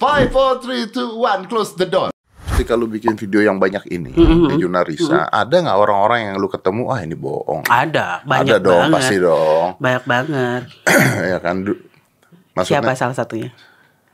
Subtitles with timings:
[0.00, 2.08] Five, four, three, two, one, close the door.
[2.50, 4.48] Ketika lu bikin video yang banyak ini Mm-hmm.
[4.48, 7.62] di Junarisa, ada nggak orang-orang yang lu ketemu, ah ini bohong?
[7.64, 8.96] Ada, banyak ada dong, banget.
[8.96, 9.66] pasti dong.
[9.76, 10.62] Banyak banget.
[11.32, 11.56] ya kan?
[11.60, 11.80] Du-
[12.56, 13.50] Siapa Maksudnya salah satunya?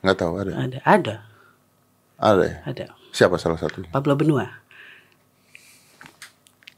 [0.02, 0.52] nggak tahu ada.
[0.58, 1.14] Ada, ada,
[2.18, 2.44] Ada.
[2.44, 2.56] ya?
[2.66, 2.84] ada.
[3.10, 3.90] Siapa salah satunya?
[3.90, 4.46] Pablo Benua.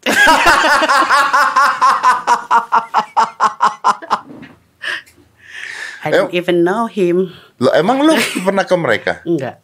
[6.05, 7.35] I don't even know him.
[7.59, 8.15] Lo emang lu
[8.47, 9.13] pernah ke mereka?
[9.23, 9.59] Enggak.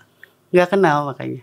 [0.50, 1.42] Enggak kenal makanya.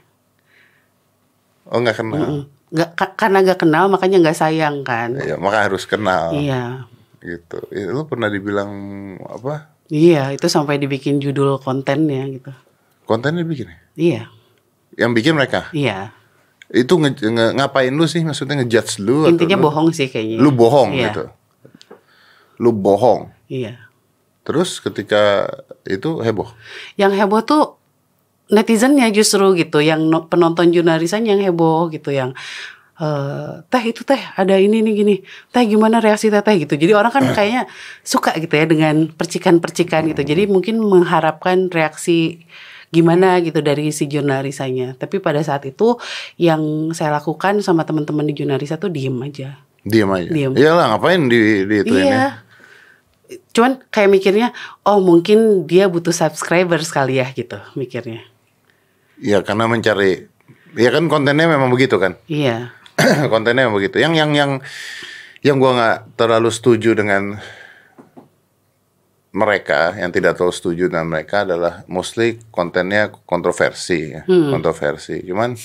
[1.66, 2.20] Oh nggak kenal.
[2.22, 2.44] Mm.
[2.72, 5.12] Nggak, ka- karena gak kenal makanya nggak sayang kan.
[5.18, 6.32] Ya, maka harus kenal.
[6.32, 6.88] Iya.
[7.20, 7.60] Gitu.
[7.68, 8.72] Ya, lu pernah dibilang
[9.22, 9.76] apa?
[9.88, 12.48] Iya, itu sampai dibikin judul kontennya gitu.
[13.04, 13.78] Kontennya bikin ya?
[13.94, 14.24] Iya.
[14.98, 15.68] Yang bikin mereka?
[15.72, 16.16] Iya.
[16.66, 18.24] Itu nge- nge- ngapain lu sih?
[18.24, 19.28] Maksudnya ngejudge lu?
[19.28, 20.40] atau Intinya lu- bohong sih kayaknya.
[20.40, 21.04] Lu bohong Iya.
[21.06, 21.24] gitu.
[22.58, 23.36] Lu bohong.
[23.46, 23.91] Iya.
[24.42, 25.48] Terus ketika
[25.86, 26.50] itu heboh.
[26.98, 27.64] Yang heboh tuh
[28.52, 32.34] netizennya justru gitu, yang no- penonton jurnalisan yang heboh gitu, yang
[33.02, 35.16] eh teh itu teh ada ini nih gini,
[35.50, 36.78] teh gimana reaksi teteh gitu.
[36.78, 37.66] Jadi orang kan kayaknya
[38.06, 40.22] suka gitu ya dengan percikan-percikan gitu.
[40.22, 42.46] Jadi mungkin mengharapkan reaksi
[42.92, 45.00] gimana gitu dari si jurnalisanya.
[45.00, 45.96] Tapi pada saat itu
[46.36, 49.58] yang saya lakukan sama teman-teman di jurnalisa tuh diem aja.
[49.82, 50.30] Diam aja.
[50.30, 50.54] Diem.
[50.54, 52.51] Iyalah ngapain di di itu ini?
[53.56, 54.52] Cuman kayak mikirnya,
[54.84, 58.24] oh mungkin dia butuh subscriber sekali ya gitu mikirnya.
[59.22, 60.32] Ya karena mencari
[60.72, 62.16] Ya kan kontennya memang begitu kan.
[62.32, 62.72] Iya.
[63.34, 64.00] kontennya memang begitu.
[64.00, 64.52] Yang yang yang
[65.44, 67.36] yang gua nggak terlalu setuju dengan
[69.32, 74.28] mereka yang tidak terlalu setuju dengan mereka adalah mostly kontennya kontroversi ya.
[74.28, 75.56] kontroversi cuman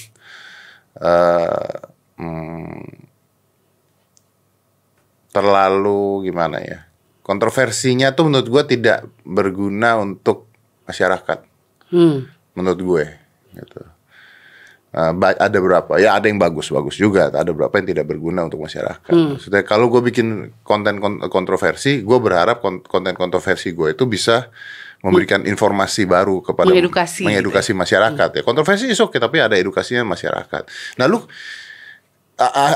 [1.02, 1.74] eh
[2.14, 2.86] hmm,
[5.34, 6.86] terlalu gimana ya
[7.26, 10.46] kontroversinya tuh menurut gua tidak berguna untuk
[10.86, 11.42] masyarakat
[11.90, 12.26] Hmm.
[12.54, 13.04] menurut gue
[13.54, 13.78] gitu.
[14.96, 18.64] Uh, ada berapa ya ada yang bagus bagus juga ada berapa yang tidak berguna untuk
[18.64, 19.06] masyarakat.
[19.12, 24.48] Maksudnya kalau gue bikin konten kon- kontroversi, gue berharap kon- konten kontroversi gue itu bisa
[25.04, 28.42] memberikan informasi baru kepada Mengedukasi mengedukasi masyarakat ya.
[28.42, 30.62] Kontroversi is oke tapi ada edukasinya masyarakat.
[30.96, 31.20] Nah lu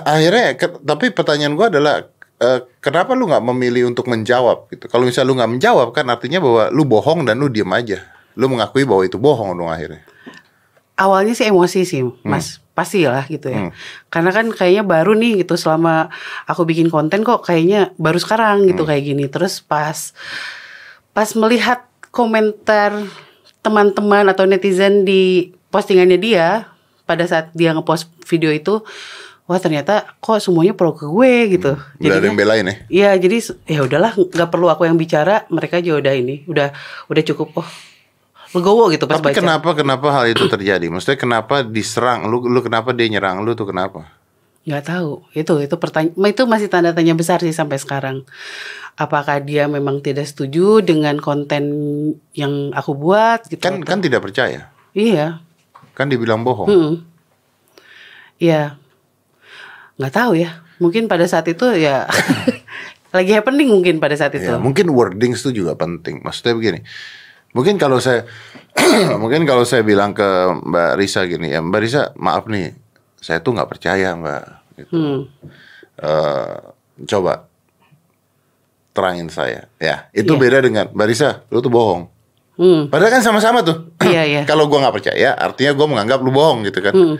[0.05, 2.05] akhirnya tapi pertanyaan gue adalah
[2.41, 4.89] eh, kenapa lu nggak memilih untuk menjawab gitu?
[4.89, 8.01] Kalau misalnya lu nggak menjawab kan artinya bahwa lu bohong dan lu diem aja.
[8.35, 10.01] Lu mengakui bahwa itu bohong dong akhirnya.
[10.97, 12.61] Awalnya sih emosi sih, Mas.
[12.77, 13.73] Pastilah gitu ya.
[14.09, 16.09] Karena kan kayaknya baru nih gitu selama
[16.49, 19.29] aku bikin konten kok kayaknya baru sekarang gitu kayak gini.
[19.29, 20.17] Terus pas
[21.13, 23.05] pas melihat komentar
[23.61, 26.73] teman-teman atau netizen di postingannya dia
[27.05, 28.81] pada saat dia ngepost video itu,
[29.51, 31.75] wah ternyata kok semuanya pro ke gue gitu.
[31.75, 32.75] Udah ada yang belain ya?
[32.87, 36.71] Iya, jadi ya udahlah, nggak perlu aku yang bicara, mereka juga udah ini, udah
[37.11, 37.59] udah cukup.
[37.59, 37.67] Oh,
[38.55, 39.39] legowo gitu pas Tapi baca.
[39.43, 40.87] kenapa kenapa hal itu terjadi?
[40.87, 42.31] Maksudnya kenapa diserang?
[42.31, 44.07] Lu lu kenapa dia nyerang lu tuh kenapa?
[44.63, 45.27] Nggak tahu.
[45.35, 48.23] Itu itu pertanyaan itu masih tanda tanya besar sih sampai sekarang.
[48.95, 51.63] Apakah dia memang tidak setuju dengan konten
[52.35, 53.59] yang aku buat gitu?
[53.59, 54.71] Kan atau- kan tidak percaya.
[54.95, 55.43] Iya.
[55.99, 56.69] Kan dibilang bohong.
[56.71, 56.95] Hmm.
[60.01, 60.65] Nggak tahu ya.
[60.81, 62.09] Mungkin pada saat itu ya
[63.17, 64.49] lagi happening mungkin pada saat itu.
[64.49, 66.25] Ya, mungkin wordings itu juga penting.
[66.25, 66.81] Maksudnya begini.
[67.53, 68.25] Mungkin kalau saya
[69.23, 70.25] mungkin kalau saya bilang ke
[70.65, 72.73] Mbak Risa gini ya, Mbak Risa, maaf nih,
[73.19, 74.43] saya tuh nggak percaya Mbak.
[74.79, 74.91] Gitu.
[74.95, 75.19] Hmm.
[76.01, 76.59] Eh,
[77.11, 77.51] coba
[78.95, 79.67] terangin saya.
[79.83, 80.41] Ya, itu Iya.
[80.41, 82.07] beda dengan Mbak Risa, lu tuh bohong.
[82.55, 82.87] Hmm.
[82.89, 83.91] Padahal kan sama-sama tuh.
[84.07, 84.43] Iya, iya.
[84.51, 86.95] Kalau gua nggak percaya, artinya gua menganggap lu bohong gitu kan.
[86.95, 87.17] Hmm.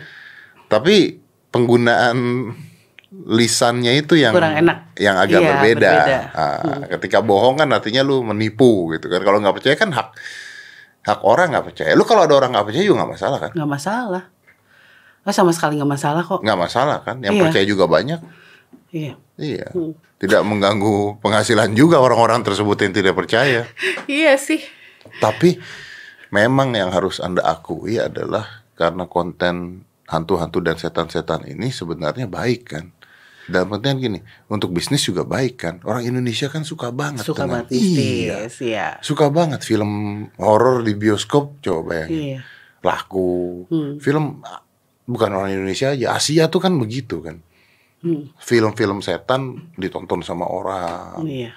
[0.71, 1.19] Tapi
[1.51, 2.15] penggunaan
[3.11, 4.95] lisannya itu yang Kurang enak.
[4.95, 5.91] yang agak Iya, berbeda.
[5.91, 6.19] berbeda.
[6.31, 6.59] Ah,
[6.95, 9.19] Ketika bohong kan artinya lu menipu gitu kan.
[9.19, 10.07] Kalau nggak percaya kan hak
[11.03, 11.91] hak orang nggak percaya.
[11.91, 13.51] Lu kalau ada orang nggak percaya juga nggak masalah kan?
[13.51, 14.23] Nggak masalah.
[15.21, 16.39] Oh, sama sekali nggak masalah kok.
[16.39, 17.19] Nggak masalah kan?
[17.19, 17.41] Yang Iya.
[17.43, 18.19] percaya juga banyak.
[18.91, 19.13] Iya.
[19.35, 19.67] Iya.
[20.17, 23.67] Tidak mengganggu penghasilan juga orang-orang tersebut yang tidak percaya.
[24.07, 24.63] Iya sih.
[25.19, 25.59] Tapi
[26.29, 32.85] memang yang harus Anda akui adalah karena konten hantu-hantu dan setan-setan ini sebenarnya baik kan.
[33.51, 35.75] Dalam pengertian gini, untuk bisnis juga baik kan.
[35.83, 37.77] Orang Indonesia kan suka banget Suka dengan- banget Iya.
[37.77, 38.53] bisnis.
[38.63, 38.87] Iya.
[39.03, 39.91] Suka banget film
[40.39, 42.15] horor di bioskop coba bayangin.
[42.15, 42.39] Iya.
[42.81, 43.67] Laku.
[43.67, 43.99] Hmm.
[43.99, 44.39] Film
[45.03, 47.43] bukan orang Indonesia aja, Asia tuh kan begitu kan.
[48.01, 48.33] Hmm.
[48.39, 51.21] Film-film setan ditonton sama orang.
[51.21, 51.51] Iya.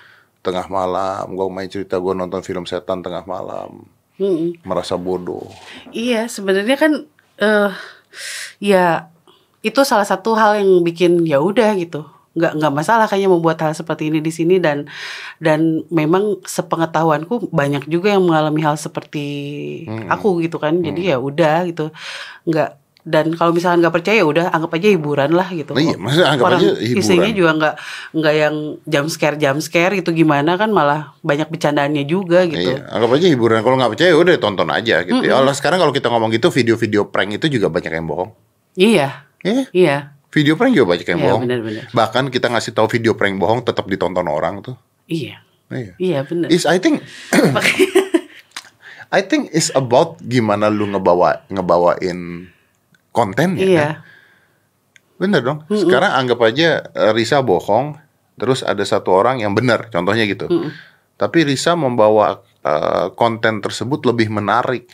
[0.44, 3.88] Tengah malam, gue main cerita gue nonton film setan tengah malam.
[4.14, 4.60] Mm-mm.
[4.60, 5.48] Merasa bodoh.
[5.90, 6.92] Iya, sebenarnya kan
[7.34, 7.72] eh
[8.60, 9.08] ya
[9.64, 12.04] itu salah satu hal yang bikin ya udah gitu.
[12.34, 14.90] nggak nggak masalah kayaknya membuat hal seperti ini di sini dan
[15.38, 19.26] dan memang sepengetahuanku banyak juga yang mengalami hal seperti
[19.84, 20.10] Hmm.
[20.10, 21.94] aku gitu kan jadi ya udah gitu
[22.44, 22.70] nggak
[23.04, 26.26] dan kalau misalnya nggak percaya ya udah anggap aja hiburan lah gitu Nah, iya, maksudnya
[26.26, 26.98] anggap Orang aja hiburan.
[26.98, 27.74] isinya juga nggak
[28.14, 32.82] nggak yang jam scare jam scare itu gimana kan malah banyak bercandaannya juga gitu Iya,
[32.88, 33.60] anggap aja hiburan.
[33.60, 35.22] Kalau nggak percaya udah tonton aja gitu.
[35.22, 38.34] Ya Allah sekarang kalau kita ngomong gitu video-video prank itu juga banyak yang bohong.
[38.74, 39.96] iya Iya, iya
[40.32, 41.42] video prank juga banyak yang Iya, bohong.
[41.44, 41.84] benar-benar.
[41.92, 44.74] Bahkan kita ngasih tahu video prank bohong tetap ditonton orang tuh.
[45.06, 45.92] iya Iya.
[45.96, 47.04] iya benar Is I think
[49.14, 52.50] I think is about gimana lu ngebawa ngebawain
[53.10, 53.62] kontennya.
[53.62, 53.68] kan?
[53.68, 53.88] iya
[55.14, 55.62] Bener dong.
[55.70, 56.82] Sekarang anggap aja
[57.14, 57.94] Risa bohong,
[58.34, 60.50] terus ada satu orang yang benar, contohnya gitu.
[61.14, 64.90] Tapi Risa membawa eh, konten tersebut lebih menarik.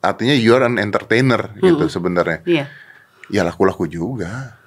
[0.00, 2.40] Artinya you're an entertainer gitu sebenarnya.
[2.48, 2.64] iya
[3.30, 4.58] Ya laku-laku juga.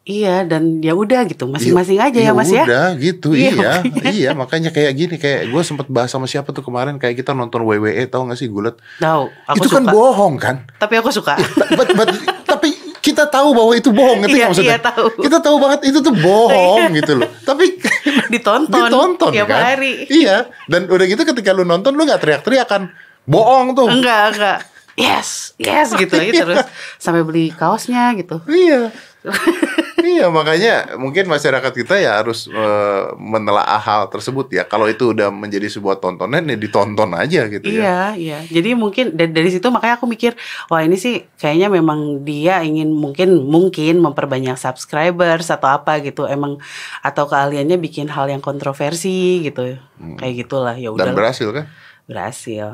[0.00, 2.64] Iya dan ya udah gitu masing-masing aja ya, Mas ya.
[2.64, 3.70] Udah gitu Iya, iya.
[3.78, 4.10] makanya.
[4.10, 7.62] Iya makanya kayak gini kayak gue sempet bahas sama siapa tuh kemarin kayak kita nonton
[7.62, 8.74] WWE tau gak sih gulat?
[8.96, 9.92] Tahu, Itu kan suka.
[9.92, 10.66] bohong kan?
[10.74, 11.36] Tapi aku suka.
[11.70, 14.74] But- but- tapi kita tahu bahwa itu bohong ngerti Iya, maksudnya?
[14.74, 15.04] iya, tahu.
[15.20, 17.28] Kita tahu banget itu tuh bohong gitu loh.
[17.44, 17.64] Tapi
[18.32, 19.62] Ditonton ditonton tiap kan?
[19.76, 20.06] hari.
[20.06, 20.48] Iya.
[20.64, 22.82] Dan udah gitu ketika lu nonton lu nggak teriak-teriak kan
[23.24, 23.86] bohong tuh.
[23.86, 24.58] Enggak, enggak.
[25.00, 26.66] Yes, yes gitu aja terus
[27.00, 28.44] sampai beli kaosnya gitu.
[28.44, 28.92] Iya.
[30.00, 34.64] iya makanya mungkin masyarakat kita ya harus eh, menelaah hal tersebut ya.
[34.64, 37.80] Kalau itu udah menjadi sebuah tontonan ya ditonton aja gitu ya.
[37.80, 38.38] Iya, iya.
[38.48, 40.40] Jadi mungkin dari, dari situ makanya aku mikir,
[40.72, 46.24] wah ini sih kayaknya memang dia ingin mungkin mungkin memperbanyak subscribers atau apa gitu.
[46.24, 46.56] Emang
[47.04, 49.76] atau keahliannya bikin hal yang kontroversi gitu.
[50.16, 50.96] Kayak gitulah ya Hmm.
[50.96, 51.16] Dan udah.
[51.16, 51.64] berhasil kan?
[52.08, 52.66] Berhasil.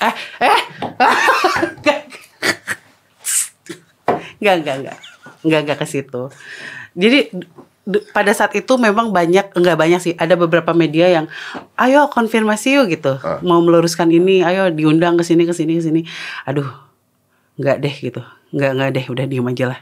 [0.00, 0.60] Eh, eh.
[4.40, 4.98] Enggak, enggak, enggak.
[5.44, 6.22] Enggak, enggak ke situ.
[6.96, 7.18] Jadi
[8.14, 11.26] pada saat itu memang banyak enggak banyak sih ada beberapa media yang
[11.80, 13.42] ayo konfirmasi yuk gitu Ah.
[13.42, 16.00] mau meluruskan ini ayo diundang ke sini ke sini ke sini
[16.46, 16.68] aduh
[17.58, 18.22] enggak deh gitu
[18.54, 19.80] enggak enggak deh udah diem aja lah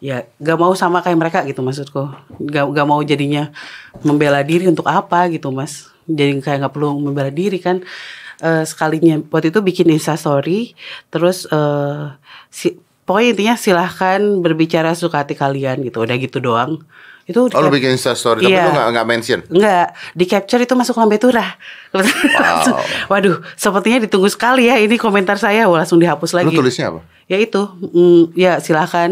[0.00, 2.12] ya gak mau sama kayak mereka gitu maksudku
[2.48, 3.52] gak, gak mau jadinya
[4.06, 7.84] membela diri untuk apa gitu mas jadi kayak nggak perlu membela diri kan
[8.36, 10.74] Eh, sekalinya waktu itu bikin instastory
[11.06, 12.02] terus eh
[12.48, 16.82] si, pokoknya intinya silahkan berbicara suka hati kalian gitu udah gitu doang
[17.24, 18.68] itu Oh lu bikin instastory tapi Iya.
[18.68, 19.40] lu nggak nggak mention.
[19.48, 21.56] Enggak, di capture itu masuk lambe turah.
[23.08, 26.52] Waduh, sepertinya ditunggu sekali ya ini komentar saya, Wah, langsung dihapus Lu lagi.
[26.52, 27.00] tulisnya apa?
[27.24, 29.08] Ya itu, mm, ya silahkan,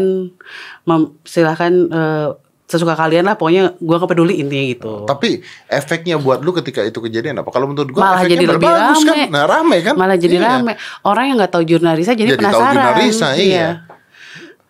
[0.83, 2.27] mem- silahkan eh,
[2.73, 3.35] sesuka kalian lah.
[3.35, 4.93] Pokoknya gua nggak peduli intinya gitu.
[5.03, 7.47] Tapi efeknya buat lu ketika itu kejadian apa?
[7.47, 9.07] Kalau menurut gua Malah efeknya jadi lebih bagus rame.
[9.07, 9.17] kan?
[9.29, 9.93] Nah rame kan?
[9.93, 10.47] Malah jadi Iya.
[10.49, 10.73] rame.
[11.03, 12.73] Orang yang nggak tahu jurnalisa jadi, Jadi tahu penasaran.
[12.73, 13.67] jurnalisa, iya.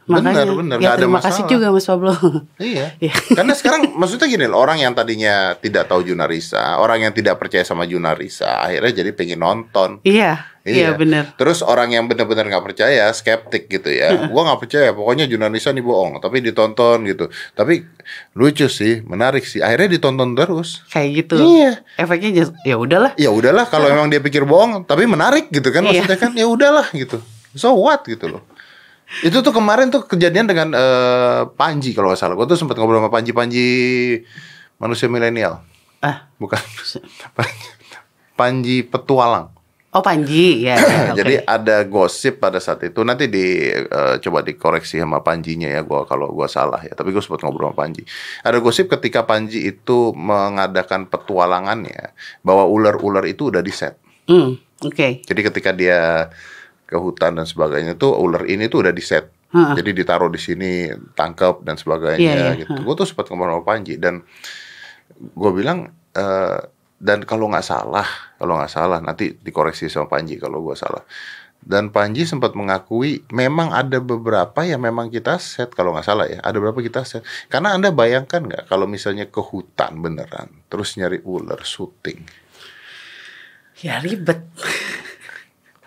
[0.03, 1.51] Makanya, Bener, bener, ya ada terima kasih masalah.
[1.55, 2.11] juga Mas Pablo.
[2.59, 2.85] Iya.
[2.99, 3.15] Iya.
[3.31, 7.63] Karena sekarang maksudnya gini loh, orang yang tadinya tidak tahu Junarisa, orang yang tidak percaya
[7.63, 10.03] sama Junarisa, akhirnya jadi pengen nonton.
[10.03, 11.35] iya, iya benar.
[11.35, 14.27] Terus orang yang benar-benar nggak percaya, skeptik gitu ya.
[14.27, 17.27] Gua nggak percaya, pokoknya Junarisa nih bohong, tapi ditonton gitu.
[17.51, 17.83] Tapi
[18.33, 19.59] lucu sih, menarik sih.
[19.59, 20.87] Akhirnya ditonton terus.
[20.87, 21.35] Kayak gitu.
[21.37, 21.83] Iya.
[21.95, 23.11] Efeknya just- ya udahlah.
[23.15, 26.03] Ya udahlah kalau memang dia pikir bohong, tapi menarik gitu kan Iya.
[26.03, 27.19] maksudnya kan ya udahlah gitu.
[27.53, 28.43] So what gitu loh.
[29.19, 32.33] Itu tuh kemarin tuh kejadian dengan eh, Panji kalau nggak salah.
[32.33, 33.65] Gue tuh sempat ngobrol sama Panji Panji
[34.79, 35.61] manusia milenial,
[35.99, 36.57] Ah, bukan
[38.33, 39.53] Panji petualang.
[39.93, 40.75] Oh Panji ya.
[40.75, 40.81] ya,
[41.13, 41.17] oke.
[41.21, 46.03] Jadi ada gosip pada saat itu nanti di eh, coba dikoreksi sama Panjinya ya gua
[46.09, 46.97] kalau gua salah ya.
[46.97, 48.01] Tapi gue sempat ngobrol sama Panji.
[48.41, 53.95] Ada gosip ketika Panji itu mengadakan petualangannya bahwa ular-ular itu udah di set.
[54.25, 55.23] Hmm, oke.
[55.23, 56.27] Jadi ketika dia
[56.83, 59.29] ke hutan dan sebagainya tuh ular ini tuh udah di set.
[59.53, 59.77] Heeh.
[59.77, 62.61] Jadi ditaruh di sini, tangkap dan sebagainya Iya, iya.
[62.65, 62.73] gitu.
[62.81, 64.25] Gue tuh sempat ngobrol sama Panji dan
[65.13, 66.57] gue bilang eh,
[67.03, 68.07] dan kalau nggak salah,
[68.39, 71.03] kalau nggak salah nanti dikoreksi sama Panji kalau gue salah.
[71.59, 76.39] Dan Panji sempat mengakui memang ada beberapa yang memang kita set kalau nggak salah ya,
[76.39, 77.23] ada beberapa kita set.
[77.47, 82.23] Karena anda bayangkan nggak kalau misalnya ke hutan beneran, terus nyari ular syuting,
[83.79, 84.39] Ya ribet.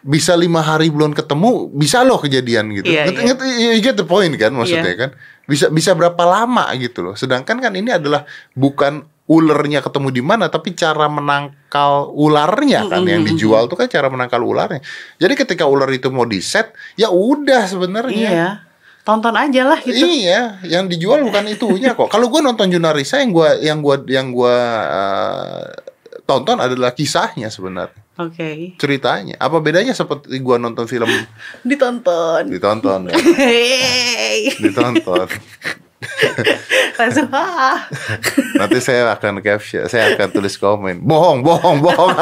[0.07, 2.87] bisa lima hari belum ketemu bisa loh kejadian gitu.
[2.87, 3.25] Ngerti- iya.
[3.27, 5.01] ngerti- you get the point kan maksudnya Iya.
[5.01, 5.11] kan.
[5.49, 7.15] Bisa bisa berapa lama gitu loh.
[7.19, 8.23] Sedangkan kan ini adalah
[8.55, 14.07] bukan ulernya ketemu di mana tapi cara menangkal ularnya kan yang dijual tuh kan cara
[14.07, 14.79] menangkal ularnya.
[15.19, 18.31] Jadi ketika ular itu mau di set ya udah sebenarnya.
[18.31, 18.51] Iya.
[19.07, 20.03] Tonton aja lah gitu.
[20.03, 22.11] Iya, yang dijual bukan itunya kok.
[22.11, 25.67] Kalau gue nonton Junarisa yang gua yang gua yang gua eh,
[26.27, 28.75] tonton adalah kisahnya sebenarnya, Oke.
[28.75, 29.39] ceritanya.
[29.39, 31.07] Apa bedanya seperti gua nonton film
[31.71, 32.51] Ditonton.
[32.51, 33.15] ditonton ya?
[34.67, 35.31] Ditonton
[36.97, 37.77] Langsung ah.
[38.57, 41.01] Nanti saya akan caption, saya akan tulis komen.
[41.01, 42.13] Bohong, bohong, bohong.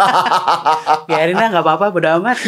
[1.06, 2.38] Biarin lah nggak apa-apa bodo amat.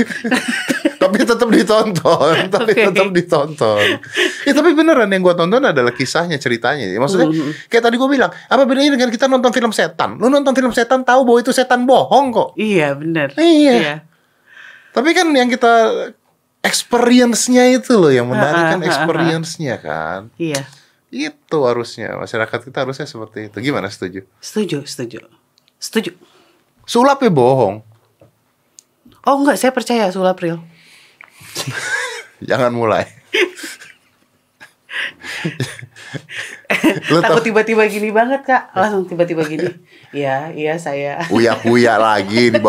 [0.97, 2.83] tapi tetap ditonton, tapi Oke.
[2.91, 4.01] tetap ditonton.
[4.43, 6.89] Ya tapi beneran yang gua tonton adalah kisahnya, ceritanya.
[6.97, 7.69] Maksudnya Mm-hmm.
[7.69, 10.19] kayak tadi gua bilang, apa bedanya dengan kita nonton film setan?
[10.19, 12.49] Lu nonton film setan tahu bahwa itu setan bohong kok.
[12.57, 13.31] iya bener.
[13.37, 14.03] Iya.
[14.91, 15.73] Tapi kan yang kita
[16.61, 20.21] experience-nya itu loh yang menarik kan experience-nya kan.
[20.35, 20.65] Iya.
[21.11, 23.57] Itu harusnya masyarakat kita harusnya seperti itu.
[23.63, 24.27] Gimana setuju?
[24.43, 25.19] Setuju, setuju.
[25.79, 26.13] Setuju.
[26.87, 27.83] Sulap ya bohong.
[29.27, 30.63] Oh enggak, saya percaya sulap real.
[32.49, 33.07] Jangan mulai.
[37.11, 39.69] Lu Takut tiba-tiba gini banget kak, langsung tiba-tiba gini.
[40.15, 41.27] Iya, iya saya.
[41.31, 42.61] uyak-uyak lagi di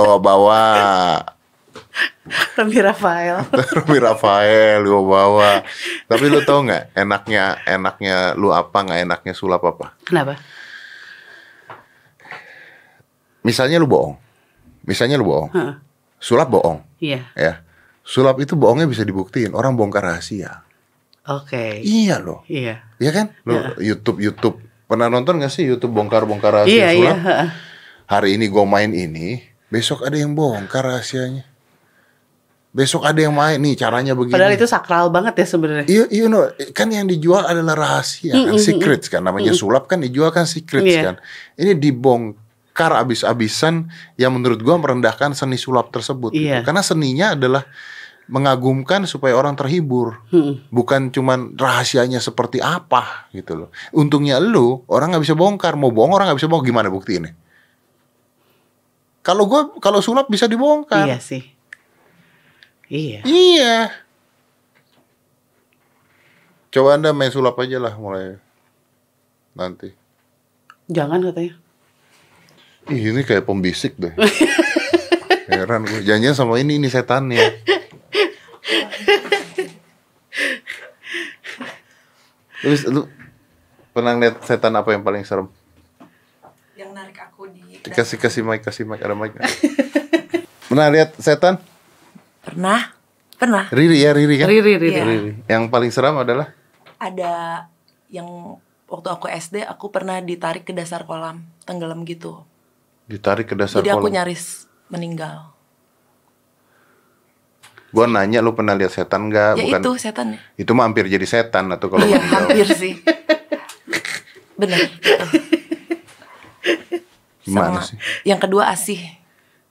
[2.58, 3.38] Rami Rafael.
[3.77, 5.63] Rumi Rafael lu bawa.
[6.06, 9.96] Tapi lu tau nggak enaknya enaknya lu apa nggak enaknya sulap apa?
[10.04, 10.36] Kenapa?
[13.42, 14.16] Misalnya lu bohong.
[14.84, 15.50] Misalnya lu bohong.
[15.51, 15.74] Heeh.
[16.18, 17.30] Sulap bohong, Iya.
[17.38, 17.62] ya.
[18.01, 19.54] Sulap itu bohongnya bisa dibuktiin.
[19.54, 20.66] Orang bongkar rahasia.
[21.27, 21.84] Oke.
[21.84, 22.42] Iya loh.
[22.50, 22.82] Iya.
[22.98, 23.25] Iya kan?
[23.46, 27.12] Lu YouTube YouTube pernah nonton gak sih YouTube bongkar-bongkar rahasia Iya, iya.
[27.13, 27.18] sulap?
[27.22, 27.50] heeh.
[28.08, 31.44] Hari ini gue main ini, besok ada yang bongkar rahasianya.
[32.67, 34.36] Besok ada yang main nih caranya begini.
[34.38, 35.86] Padahal itu sakral banget ya sebenarnya.
[35.89, 40.29] You, you know, kan yang dijual adalah rahasia kan, secrets kan, namanya sulap kan dijual
[40.29, 41.01] kan secrets Iya.
[41.01, 41.15] kan.
[41.55, 46.31] Ini dibongkar abis-abisan yang menurut gua merendahkan seni sulap tersebut.
[46.31, 46.53] gitu.
[46.53, 46.62] Iya.
[46.62, 47.65] Karena seninya adalah
[48.27, 50.59] mengagumkan supaya orang terhibur, Hmm.
[50.67, 53.69] bukan cuman rahasianya seperti apa gitu loh.
[53.89, 57.31] Untungnya lu orang nggak bisa bongkar, mau bohong orang nggak bisa bohong, gimana bukti ini?
[59.24, 61.07] Kalau gua kalau sulap bisa dibongkar.
[61.07, 61.56] Iya sih.
[62.88, 63.20] Iya.
[63.27, 63.75] Iya.
[66.72, 68.39] Coba anda main sulap aja lah mulai
[69.51, 69.91] nanti.
[70.88, 71.56] Jangan katanya.
[72.88, 74.15] Ih, ini kayak pembisik deh.
[75.51, 76.03] Heran gue.
[76.08, 77.44] Janjian sama ini ini setannya.
[82.63, 83.08] Terus lu
[83.91, 85.48] pernah lihat setan apa yang paling serem?
[86.77, 89.34] yang narik aku di Kasih kasih mic kasih mic ada mic.
[90.70, 91.58] pernah lihat setan?
[92.48, 92.96] Pernah
[93.34, 94.48] pernah Riri ya Riri kan?
[94.48, 94.89] Riri, Riri.
[94.89, 95.04] Iya.
[95.04, 95.32] Riri.
[95.46, 96.56] Yang paling seram adalah
[96.98, 97.68] ada
[98.08, 102.42] yang waktu aku SD aku pernah ditarik ke dasar kolam tenggelam gitu
[103.04, 104.16] ditarik ke dasar jadi aku kolam.
[104.16, 104.44] nyaris
[104.88, 105.51] meninggal
[107.88, 109.51] Gua nanya lu pernah lihat setan nggak?
[109.54, 112.39] ya Bukan itu setan itu mah hampir jadi setan atau kalau iya meninggal.
[112.42, 112.94] hampir sih
[114.56, 115.12] benar gitu.
[117.44, 117.98] Gimana Sama sih?
[118.24, 119.00] yang kedua asih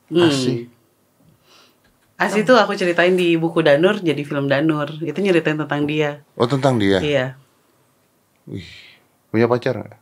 [0.07, 0.23] Hmm.
[0.23, 0.71] Asik.
[2.17, 4.89] Asli itu aku ceritain di buku Danur jadi film Danur.
[5.05, 6.25] Itu nyeritain tentang dia.
[6.33, 6.97] Oh tentang dia.
[6.97, 7.27] Iya.
[8.49, 8.65] Wih,
[9.29, 9.99] punya pacar nggak?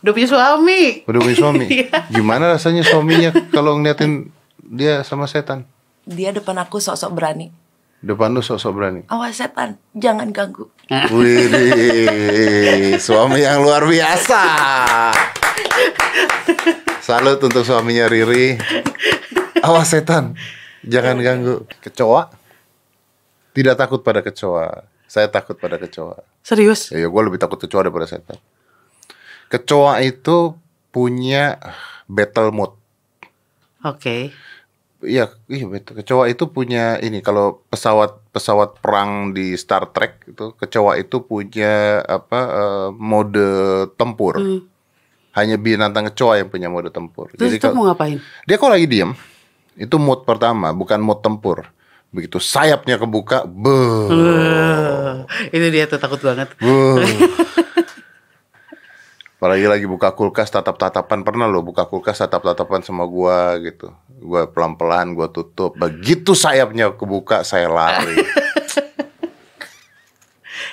[0.00, 1.04] Udah punya suami.
[1.04, 1.66] Udah punya suami.
[1.84, 2.08] Iya.
[2.08, 5.68] Gimana rasanya suaminya kalau ngeliatin dia sama setan?
[6.02, 7.54] dia depan aku sok-sok berani
[8.02, 9.00] Depan lu sok-sok berani.
[9.06, 10.66] awas setan jangan ganggu
[11.14, 14.42] Wih, suami yang luar biasa.
[16.98, 18.58] Salut untuk suaminya Riri.
[19.62, 20.34] Awas setan,
[20.86, 21.66] jangan ganggu.
[21.82, 22.30] Kecoa?
[23.52, 24.86] Tidak takut pada kecoa.
[25.06, 26.24] Saya takut pada kecoa.
[26.40, 26.88] Serius?
[26.88, 28.40] Ya, gue lebih takut kecoa daripada setan.
[29.52, 30.56] Kecoa itu
[30.88, 31.60] punya
[32.08, 32.76] battle mode.
[33.84, 34.32] Oke.
[35.02, 36.00] Iya, iya betul.
[36.00, 42.00] Kecoa itu punya ini kalau pesawat pesawat perang di Star Trek itu kecoa itu punya
[42.06, 43.48] apa eh, mode
[43.98, 44.38] tempur.
[44.38, 44.62] Hmm.
[45.34, 47.28] Hanya binatang kecoa yang punya mode tempur.
[47.34, 48.16] Terus Jadi itu kalau mau ngapain?
[48.46, 49.12] dia kalau lagi diem
[49.76, 51.68] itu mode pertama, bukan mode tempur.
[52.12, 53.80] Begitu sayapnya kebuka, be,
[55.48, 56.52] itu dia tuh takut banget.
[59.42, 63.90] Apalagi lagi buka kulkas tatap-tatapan pernah lo buka kulkas tatap-tatapan sama gua gitu.
[64.22, 65.74] Gua pelan-pelan gua tutup.
[65.74, 68.22] Begitu sayapnya kebuka saya lari.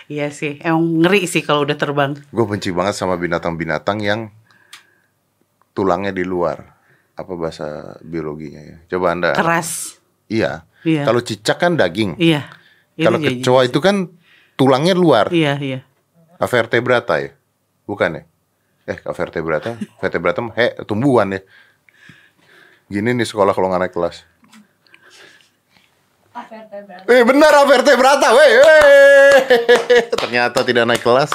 [0.09, 0.57] Iya sih.
[0.65, 2.17] Emang ngeri sih kalau udah terbang.
[2.33, 4.33] Gue benci banget sama binatang-binatang yang
[5.77, 6.78] tulangnya di luar.
[7.19, 8.77] Apa bahasa biologinya ya?
[8.88, 9.35] Coba Anda.
[9.35, 9.99] Keras.
[10.31, 10.63] Iya.
[10.88, 11.03] Iya.
[11.03, 12.15] Kalau cicak kan daging.
[12.15, 12.47] Iya.
[12.95, 14.07] Kalau kecoa itu kan
[14.55, 15.27] tulangnya luar.
[15.35, 15.79] Iya, iya.
[16.39, 17.35] Vertebrata ya?
[17.83, 18.23] Bukan ya?
[18.89, 21.41] Eh, vertebrata, vertebrata mah he, tumbuhan ya.
[22.89, 24.25] Gini nih sekolah kalau nggak naik kelas.
[27.05, 29.35] Eh benar vertebrata, weh, weh.
[30.23, 31.29] Ternyata tidak naik kelas.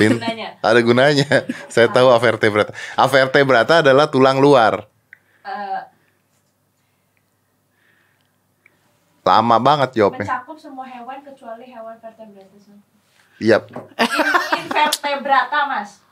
[0.00, 0.58] Pin- gunanya?
[0.64, 1.28] Ada gunanya.
[1.68, 2.72] Saya tahu vertebrata.
[3.06, 4.88] Vertebrata adalah tulang luar.
[5.44, 5.80] Eh,
[9.24, 10.20] Lama banget jawabnya.
[10.28, 12.76] mencakup semua hewan kecuali hewan vertebrata.
[13.40, 13.56] Iya,
[14.60, 16.03] Invertebrata mas.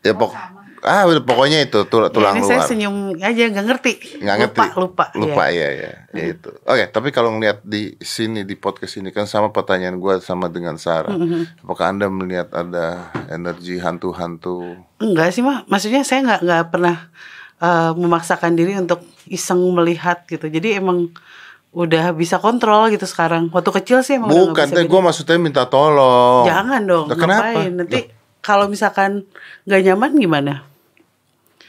[0.00, 0.32] Ya pok
[0.80, 2.50] ah pokoknya itu tul- tulang ini luar.
[2.56, 3.92] saya senyum aja nggak ngerti.
[4.16, 5.04] nggak ngerti Lupa, lupa.
[5.12, 5.68] lupa Iya.
[5.68, 9.52] ya ya, ya itu oke tapi kalau ngeliat di sini di podcast ini kan sama
[9.52, 11.12] pertanyaan gue sama dengan Sarah
[11.60, 16.96] apakah anda melihat ada energi hantu-hantu Enggak sih mah, maksudnya saya nggak nggak pernah
[17.56, 20.44] eh, memaksakan diri untuk iseng melihat gitu.
[20.44, 21.08] Jadi emang
[21.70, 23.48] udah bisa kontrol gitu sekarang.
[23.48, 24.88] Waktu kecil sih emang udah bukan bisa bedain.
[24.88, 27.72] gue maksudnya minta tolong Jangan dong, Lah, kenapa ngapain?
[27.76, 28.00] Nanti
[28.40, 29.24] kalau misalkan
[29.64, 30.54] nggak nyaman gimana?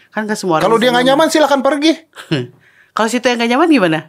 [0.10, 0.64] Kan ke semua orang.
[0.64, 1.96] kalau dia nggak nyaman silakan pergi
[2.92, 4.00] Kalau situ yang nggak nyaman gimana?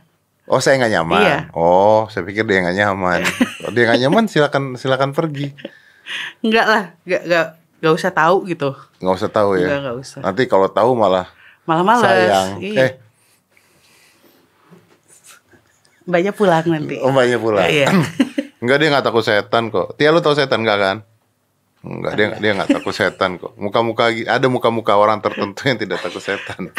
[0.44, 1.38] oh saya nggak nyaman Iya.
[1.52, 3.22] oh saya pikir dia nggak nyaman
[3.58, 5.54] kalau dia nggak nyaman silakan silakan pergi
[6.40, 7.46] Enggak lah, nggak nggak
[7.78, 8.74] nggak usah tahu gitu.
[8.98, 10.20] nggak usah tahu ya Nggak, nggak usah.
[10.20, 11.30] nanti kalau tahu malah
[11.62, 12.02] Malah malas.
[12.04, 12.78] sayang Iya.
[12.80, 12.92] eh
[16.02, 16.98] Mbaknya pulang nanti.
[16.98, 17.62] Oh mbaknya pula.
[17.64, 17.94] Iya.
[18.62, 19.94] Enggak dia nggak takut setan kok.
[19.94, 20.96] Tia lu tahu setan enggak kan?
[21.82, 23.58] Enggak dia dia nggak takut setan kok.
[23.58, 26.70] Muka-muka ada muka-muka orang tertentu yang tidak takut setan.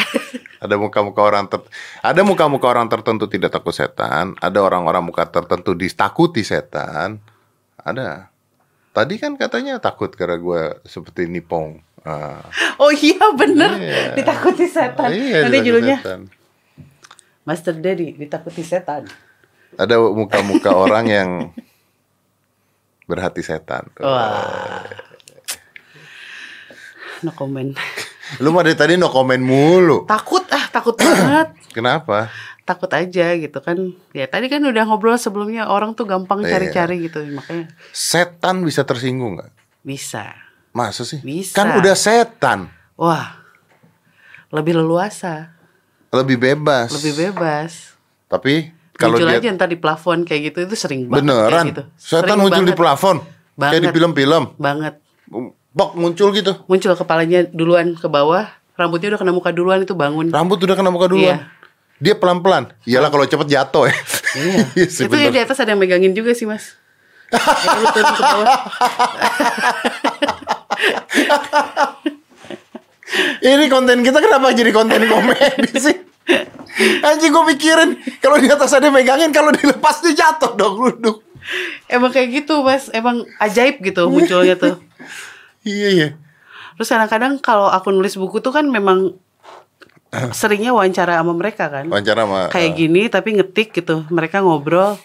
[0.63, 1.59] Ada muka-muka orang ter
[1.99, 4.31] ada muka-muka orang tertentu tidak takut setan.
[4.39, 7.19] Ada orang-orang muka tertentu ditakuti setan.
[7.75, 8.31] Ada.
[8.95, 11.83] Tadi kan katanya takut karena gue seperti nipong.
[12.07, 12.39] Ah.
[12.79, 14.15] Oh iya bener, Iya.
[14.15, 15.11] ditakuti setan.
[15.11, 15.97] Iya, nanti judulnya.
[17.43, 19.03] Master Daddy ditakuti setan.
[19.75, 21.29] Ada muka-muka orang yang
[23.05, 23.87] berhati setan.
[23.97, 24.83] Wah.
[27.23, 27.71] No comment.
[28.39, 30.03] Lu mah dari tadi no komen mulu.
[30.05, 31.55] Takut ah, takut banget.
[31.75, 32.27] Kenapa?
[32.63, 33.75] Takut aja gitu kan.
[34.11, 36.55] Ya tadi kan udah ngobrol sebelumnya orang tuh gampang Iya.
[36.55, 37.19] cari-cari gitu.
[37.27, 39.51] Makanya Setan bisa tersinggung nggak?
[39.83, 40.31] bisa.
[40.71, 41.19] Masa sih?
[41.21, 41.53] Bisa.
[41.53, 42.65] Kan udah setan,
[42.97, 43.37] Wah.
[44.49, 45.53] Lebih leluasa,
[46.09, 46.89] lebih bebas.
[46.93, 47.93] lebih bebas.
[48.25, 51.83] Tapi kalau muncul dia aja ntar di plafon kayak gitu itu sering banget beneran, gitu.
[51.99, 52.79] setan Sering muncul di banget.
[52.79, 53.91] plafon, kayak di Banget.
[53.91, 54.93] film-film, Banget.
[55.73, 56.51] bok muncul gitu.
[56.65, 60.29] Muncul kepalanya duluan ke bawah, rambutnya udah kena muka duluan itu bangun.
[60.29, 61.37] Rambut udah kena muka duluan.
[61.41, 61.49] Iya.
[61.97, 62.73] Dia pelan-pelan.
[62.83, 63.95] Iyalah kalau cepet jatuh ya.
[64.33, 64.57] Iya.
[64.93, 65.33] sih, itu ya bener.
[65.33, 66.77] di atas ada yang megangin juga sih mas.
[67.33, 68.49] Yang lu turun ke bawah.
[73.43, 75.95] Ini konten kita kenapa jadi konten komedi sih?
[77.03, 77.89] Anjing gue pikirin
[78.23, 81.21] kalau di atas ada megangin kalau dilepas dia jatuh dong duduk.
[81.91, 84.79] Emang kayak gitu mas, emang ajaib gitu munculnya tuh.
[85.67, 86.09] Iya iya.
[86.79, 89.13] Terus kadang-kadang kalau aku nulis buku tuh kan memang
[90.39, 91.85] seringnya wawancara sama mereka kan.
[91.91, 94.97] Wawancara sama Kayak eh, gini tapi ngetik gitu, mereka ngobrol.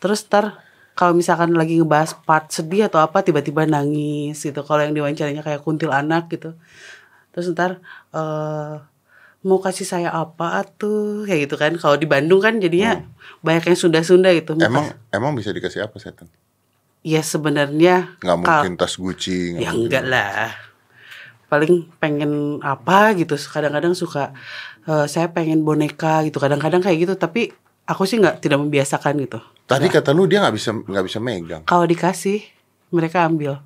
[0.00, 0.62] Terus ntar
[0.94, 4.62] kalau misalkan lagi ngebahas part sedih atau apa tiba-tiba nangis gitu.
[4.62, 6.54] Kalau yang diwawancaranya kayak kuntil anak gitu.
[7.34, 7.82] Terus ntar
[8.14, 8.93] eh
[9.44, 11.76] mau kasih saya apa tuh kayak gitu kan.
[11.76, 13.04] Kalau di Bandung kan jadinya
[13.40, 14.56] banyak yang Sunda-Sunda gitu.
[14.56, 16.26] Mau Emang kas- emang bisa dikasih apa setan?
[17.04, 19.54] ya sebenarnya Nggak mungkin tas Gucci.
[19.54, 19.86] Ya mungkin.
[19.86, 20.56] enggak lah.
[21.46, 23.36] Paling pengen apa gitu.
[23.36, 24.32] Kadang-kadang suka
[24.82, 26.40] eh, saya pengen boneka gitu.
[26.40, 27.14] Kadang-kadang kayak gitu.
[27.14, 27.52] Tapi
[27.84, 29.38] aku sih nggak tidak membiasakan gitu.
[29.64, 31.62] Tadi kata lu dia nggak bisa nggak bisa megang.
[31.62, 32.40] Kalau dikasih
[32.90, 33.60] mereka ambil.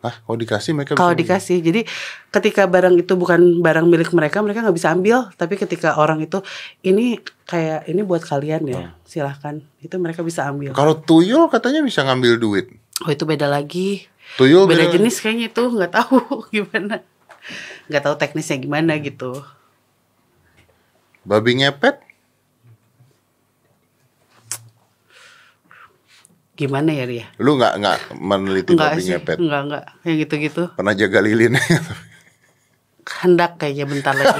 [0.00, 0.16] Hah?
[0.24, 1.84] Kalau dikasih mereka Kalau dikasih, jadi
[2.32, 5.28] ketika barang itu bukan barang milik mereka, mereka nggak bisa ambil.
[5.36, 6.40] Tapi ketika orang itu
[6.80, 9.60] ini kayak ini buat kalian ya, silahkan.
[9.78, 10.72] Itu mereka bisa ambil.
[10.72, 12.66] Kalau tuyul katanya bisa ngambil duit.
[13.04, 14.08] Oh itu beda lagi.
[14.36, 16.16] Tuyul Beda beda- jenis kayaknya itu nggak tahu
[16.54, 17.04] gimana.
[17.92, 19.36] Nggak tahu teknisnya gimana gitu.
[21.20, 22.00] Babi ngepet?
[26.60, 27.24] Gimana ya Ria?
[27.40, 29.36] Lu nggak nggak meneliti Enggak babi sih, ngepet?
[29.40, 30.62] enggak enggak yang gitu-gitu.
[30.76, 31.56] Pernah jaga lilin?
[33.10, 34.38] Hendak kayaknya bentar lagi.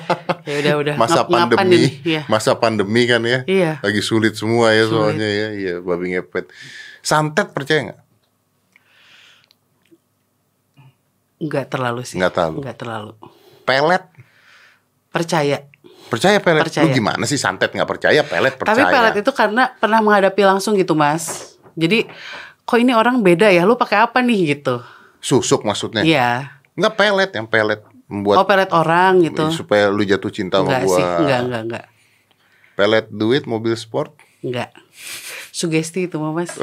[0.48, 0.94] ya udah udah.
[0.96, 1.88] masa Ngap- pandemi?
[2.02, 2.22] Iya.
[2.26, 3.44] masa pandemi kan ya?
[3.44, 3.72] Iya.
[3.78, 4.96] Lagi sulit semua ya Sulit.
[5.14, 6.48] soalnya ya, iya babi ngepet.
[6.98, 8.00] Santet percaya nggak?
[11.38, 12.16] Enggak terlalu sih.
[12.18, 12.56] Nggak terlalu.
[12.58, 13.12] Enggak terlalu.
[13.62, 14.04] Pelet?
[15.08, 15.58] Percaya.
[16.08, 16.64] Percaya pelet?
[16.64, 16.84] Percaya.
[16.88, 18.24] Lu gimana sih santet nggak percaya?
[18.24, 18.74] Pelet percaya?
[18.74, 21.54] Tapi pelet itu karena pernah menghadapi langsung gitu, Mas.
[21.78, 22.10] Jadi
[22.66, 23.62] kok ini orang beda ya?
[23.62, 24.82] Lu pakai apa nih gitu?
[25.18, 26.02] Susuk maksudnya?
[26.02, 26.58] Iya.
[26.74, 29.46] Nggak pelet yang pelet membuat Oh, pelet orang gitu.
[29.54, 30.96] supaya lu jatuh cinta sama Enggak gua.
[30.96, 31.84] sih, enggak, enggak, enggak.
[32.74, 34.10] Pelet duit mobil sport.
[34.40, 34.74] Enggak.
[35.50, 36.50] Sugesti itu mah, Mas.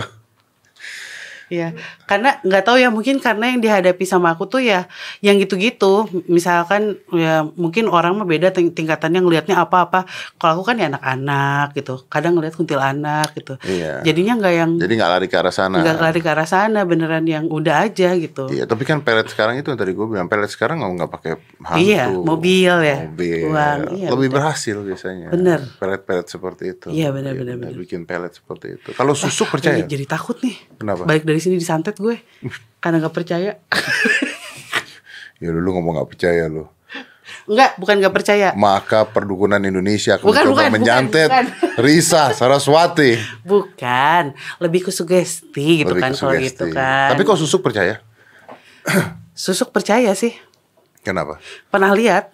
[1.46, 4.90] Iya, karena nggak tahu ya mungkin karena yang dihadapi sama aku tuh ya
[5.22, 6.10] yang gitu-gitu.
[6.26, 10.10] Misalkan ya mungkin orang mah beda ting- tingkatannya ngelihatnya apa-apa.
[10.36, 12.02] Kalau aku kan ya anak-anak gitu.
[12.06, 13.62] Kadang ngelihat kuntilanak gitu.
[13.62, 14.02] Iya.
[14.02, 15.78] Jadinya nggak yang Jadi nggak lari ke arah sana.
[15.78, 18.50] nggak lari ke arah sana, beneran yang udah aja gitu.
[18.50, 21.32] Iya, tapi kan pelet sekarang itu yang tadi gue bilang pelet sekarang nggak nggak pakai
[21.62, 21.78] hantu.
[21.78, 23.38] Iya, mobil ya, Mobil.
[23.46, 24.36] uang, iya, Lebih bener.
[24.42, 25.28] berhasil biasanya.
[25.30, 25.60] Bener.
[25.78, 26.88] Pelet-pelet seperti itu.
[26.90, 27.70] Iya, bener, bener.
[27.72, 28.90] Bikin pelet seperti itu.
[28.92, 29.78] Kalau susuk percaya?
[29.78, 30.58] Jadi, jadi takut nih.
[30.82, 31.06] Kenapa?
[31.06, 32.22] Balik dari sini disantet gue
[32.80, 33.58] karena nggak percaya.
[35.44, 36.64] Ya dulu ngomong nggak percaya lu.
[37.46, 38.50] Enggak, bukan nggak percaya.
[38.58, 41.46] Maka perdukunan Indonesia akan Bukan, mencoba bukan, menyantet bukan,
[41.78, 43.20] Risa Saraswati.
[43.44, 47.14] Bukan, lebih ke sugesti gitu Lebih kan kalau gitu kan.
[47.14, 48.02] Tapi kok susuk percaya?
[49.36, 50.34] susuk percaya sih.
[51.06, 51.38] Kenapa?
[51.70, 52.34] Pernah lihat?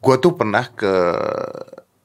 [0.00, 0.94] Gue tuh pernah ke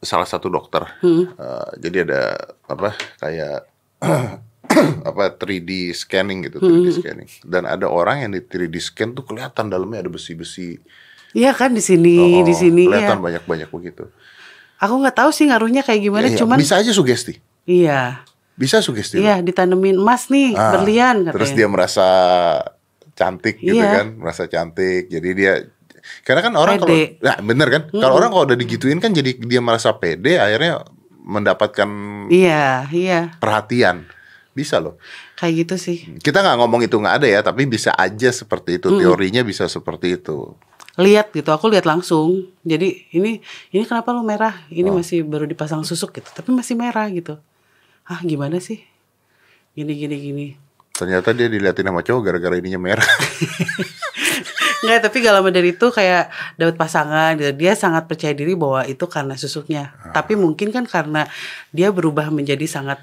[0.03, 0.83] salah satu dokter.
[0.99, 1.31] Hmm.
[1.31, 2.21] Eh, jadi ada
[2.67, 3.59] apa kayak
[5.09, 6.85] apa 3D scanning gitu, Hmm.
[6.85, 7.29] 3D scanning.
[7.41, 10.77] Dan ada orang yang di 3D scan tuh kelihatan dalamnya ada besi-besi.
[11.31, 13.23] Iya kan di sini, Oh, di sini kelihatan ya.
[13.23, 14.09] banyak-banyak begitu.
[14.77, 16.39] Aku nggak tahu sih ngaruhnya kayak gimana, Iya, iya.
[16.39, 17.37] cuman bisa aja sugesti.
[17.63, 18.23] iya,
[18.55, 19.19] Bisa sugesti.
[19.19, 21.35] iya ditanemin emas nih Ah, berlian katanya.
[21.35, 22.07] Terus dia merasa
[23.13, 24.03] cantik gitu Iya.
[24.03, 25.07] kan, merasa cantik.
[25.07, 25.53] Jadi dia
[26.23, 27.81] karena kan orang kalau nah bener kan?
[27.91, 30.81] Kalau orang kalau udah digituin kan jadi dia merasa pede akhirnya
[31.19, 31.89] mendapatkan
[32.27, 34.09] Iya, iya, perhatian.
[34.59, 34.99] Bisa loh.
[35.39, 36.19] kayak gitu sih.
[36.19, 38.91] Kita nggak ngomong itu nggak ada ya, tapi bisa aja seperti itu.
[38.91, 40.51] Teorinya bisa seperti itu.
[40.99, 42.51] Lihat gitu, aku lihat langsung.
[42.67, 43.39] Jadi ini
[43.71, 44.67] ini kenapa lu merah?
[44.67, 44.75] Oh.
[44.75, 47.39] Ini masih baru dipasang susuk gitu, tapi masih merah gitu.
[48.03, 48.83] Ah gimana sih?
[49.71, 50.47] Gini gini gini.
[50.91, 53.07] Ternyata dia diliatin sama cowok gara-gara ininya merah.
[54.79, 57.51] Enggak, tapi gak lama dari itu kayak dapat pasangan gitu.
[57.55, 59.95] Dia sangat percaya diri bahwa itu karena susuknya.
[59.99, 60.15] Ah.
[60.15, 61.27] Tapi mungkin kan karena
[61.75, 62.99] dia berubah menjadi sangat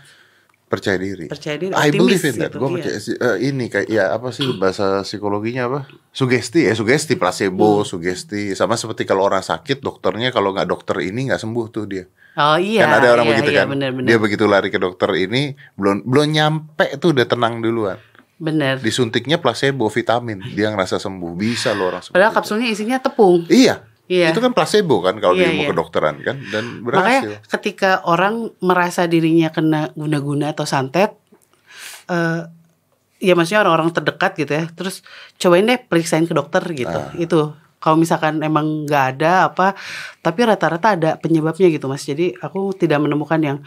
[0.66, 1.31] percaya diri.
[1.31, 2.50] Percaya diri, I believe in that.
[2.50, 2.74] gitu, Gue iya.
[2.83, 5.81] percaya sih, eh, ini kayak ya apa sih bahasa psikologinya apa?
[6.11, 7.22] Sugesti ya, sugesti Hmm.
[7.22, 8.50] placebo, sugesti.
[8.52, 12.05] Sama seperti kalau orang sakit, dokternya kalau nggak dokter ini nggak sembuh tuh dia.
[12.37, 12.85] Oh iya.
[12.85, 13.66] kan ada orang iya, begitu iya, kan.
[13.72, 14.09] Bener, bener.
[14.11, 17.96] Dia begitu lari ke dokter ini belum belum nyampe tuh udah tenang duluan.
[18.37, 18.76] Bener.
[18.85, 21.33] Disuntiknya placebo vitamin, dia ngerasa sembuh.
[21.33, 22.37] Bisa loh orang Padahal itu.
[22.37, 23.48] kapsulnya isinya tepung.
[23.48, 23.81] Iya.
[24.06, 24.30] Iya.
[24.30, 25.70] Itu kan placebo kan kalau Iya, di ilmu iya.
[25.74, 27.50] kedokteran kan dan Makanya berhasil.
[27.58, 31.18] ketika orang merasa dirinya kena guna-guna atau santet,
[32.06, 32.42] eh
[33.18, 35.02] ya maksudnya orang-orang terdekat gitu ya, terus
[35.40, 36.92] cobain deh periksain ke dokter gitu.
[36.92, 37.10] Ah.
[37.18, 39.74] Itu kalau misalkan emang nggak ada apa,
[40.22, 42.02] tapi rata-rata ada penyebabnya gitu mas.
[42.06, 43.58] Jadi aku tidak menemukan yang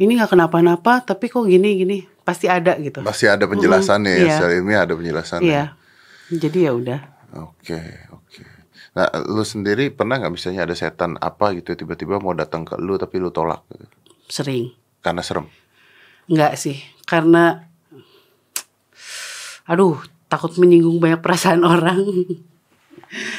[0.00, 3.00] ini nggak kenapa-napa, tapi kok gini-gini, pasti ada gitu.
[3.04, 4.34] Masih ada penjelasannya Mm-mm, ya, iya.
[4.36, 5.44] secara ilmiah ada penjelasannya.
[5.48, 5.64] Iya.
[6.26, 7.00] Jadi ya udah.
[7.36, 7.80] Oke,
[8.10, 8.55] oke.
[8.96, 12.96] Nah, lu sendiri pernah nggak misalnya ada setan apa gitu tiba-tiba mau datang ke lu
[12.96, 13.84] tapi lu tolak gitu?
[14.26, 14.72] Sering.
[14.98, 15.46] karena serem.
[16.26, 17.62] Enggak sih, karena
[19.64, 22.00] aduh, takut menyinggung banyak perasaan orang.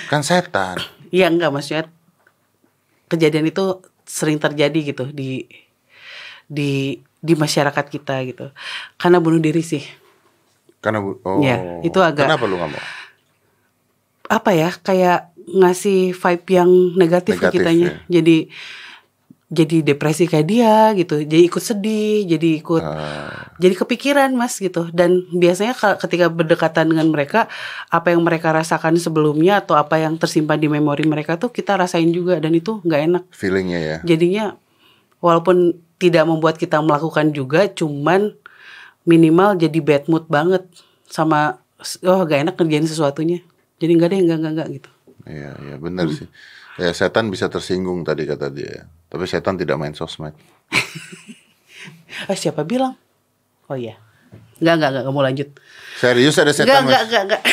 [0.07, 0.79] Kan setan.
[1.09, 1.91] Iya enggak maksudnya
[3.07, 5.43] kejadian itu sering terjadi gitu di
[6.45, 8.51] di di masyarakat kita gitu.
[8.95, 9.83] Karena bunuh diri sih.
[10.79, 11.41] Karena bu- oh.
[11.41, 12.83] Iya, itu agak- Kenapa lu nggak mau?
[14.29, 14.71] Apa ya?
[14.77, 17.87] Kayak ngasih vibe yang negatif, ke Negatif, kitanya.
[17.87, 18.19] ya.
[18.19, 18.37] Jadi
[19.47, 21.23] jadi depresi kayak dia gitu.
[21.23, 26.91] Jadi ikut sedih, jadi ikut Ah, jadi kepikiran mas gitu dan biasanya ka- ketika berdekatan
[26.91, 27.47] dengan mereka
[27.87, 32.11] apa yang mereka rasakan sebelumnya atau apa yang tersimpan di memori mereka tuh kita rasain
[32.11, 33.97] juga dan itu nggak enak feelingnya ya.
[34.05, 34.45] jadinya
[35.23, 38.35] walaupun tidak membuat kita melakukan juga cuman
[39.07, 40.67] minimal jadi bad mood banget
[41.09, 41.57] sama
[42.05, 43.39] oh gak enak ngerjain sesuatunya
[43.81, 44.89] jadi nggak deh nggak nggak nggak gitu
[45.27, 46.15] Iya, iya benar Hmm.
[46.15, 46.27] sih.
[46.77, 48.87] Ya setan bisa tersinggung tadi kata dia.
[49.07, 50.31] Tapi setan tidak main sosmed.
[52.27, 52.97] eh siapa bilang
[53.65, 53.95] oh iya
[54.57, 55.49] nggak nggak nggak nggak mau lanjut
[55.95, 56.81] Serius ada setan?
[56.81, 57.07] nggak Mas?
[57.07, 57.41] nggak nggak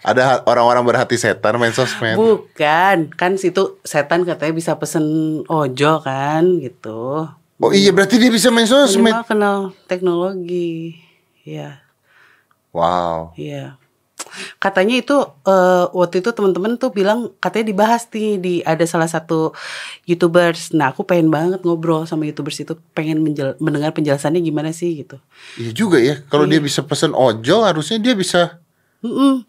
[0.00, 2.16] Ada orang-orang berhati setan main sosmed.
[2.16, 5.04] Bukan, kan situ setan katanya bisa pesen
[5.44, 7.28] ojol kan gitu.
[7.60, 9.12] Oh iya berarti dia bisa main sosmed.
[9.12, 10.96] Minimal kenal teknologi.
[11.44, 11.84] Iya,
[12.72, 13.36] Wow.
[13.36, 13.76] iya.
[14.62, 15.16] Katanya itu
[15.46, 19.52] eh, waktu itu teman-teman tuh bilang katanya dibahas nih di ada salah satu
[20.06, 20.72] youtubers.
[20.76, 25.18] Nah aku pengen banget ngobrol sama youtubers itu, pengen menjel- mendengar penjelasannya gimana sih gitu.
[25.58, 26.22] Iya juga ya.
[26.28, 28.60] Kalau dia bisa pesen ojol harusnya dia bisa
[29.00, 29.48] Mm-mm.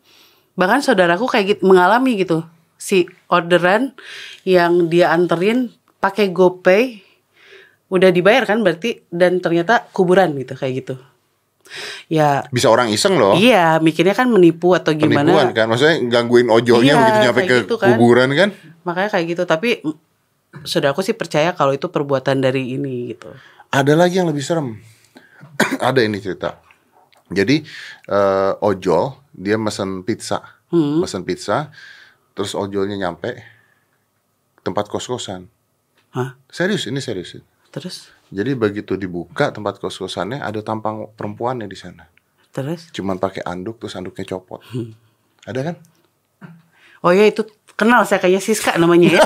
[0.55, 2.43] Bahkan saudaraku kayak gitu mengalami gitu.
[2.79, 3.93] Si orderan
[4.47, 5.69] yang dia anterin
[6.01, 7.03] pakai GoPay
[7.91, 10.95] udah dibayar kan berarti dan ternyata kuburan gitu kayak gitu.
[12.07, 13.33] Ya bisa orang iseng loh.
[13.33, 15.23] iya mikirnya kan menipu atau gimana.
[15.27, 15.65] Penipuan kan.
[15.67, 17.87] Maksudnya gangguin ojolnya Iya, begitu nyampe ke gitu kan.
[17.95, 18.49] kuburan kan.
[18.83, 19.95] Makanya kayak gitu tapi mm,
[20.63, 23.31] saudaraku sih percaya kalau itu perbuatan dari ini gitu.
[23.69, 24.75] Ada lagi yang lebih serem.
[25.79, 26.59] Ada ini cerita.
[27.31, 27.63] Jadi
[28.07, 30.99] eh, ojol dia mesen pizza, Hmm.
[30.99, 31.71] mesen pizza,
[32.31, 33.39] terus ojolnya nyampe
[34.61, 35.47] tempat kos kosan.
[36.11, 36.35] Hah?
[36.47, 37.39] Serius ini serius.
[37.71, 38.11] Terus?
[38.31, 42.07] Jadi begitu dibuka tempat kos kosannya ada tampang perempuannya di sana.
[42.51, 42.91] Terus?
[42.91, 44.59] Cuman pakai anduk terus anduknya copot.
[44.71, 44.91] Hmm.
[45.47, 45.75] Ada kan?
[47.01, 47.41] Oh ya itu
[47.73, 49.23] kenal saya kayaknya Siska namanya ya.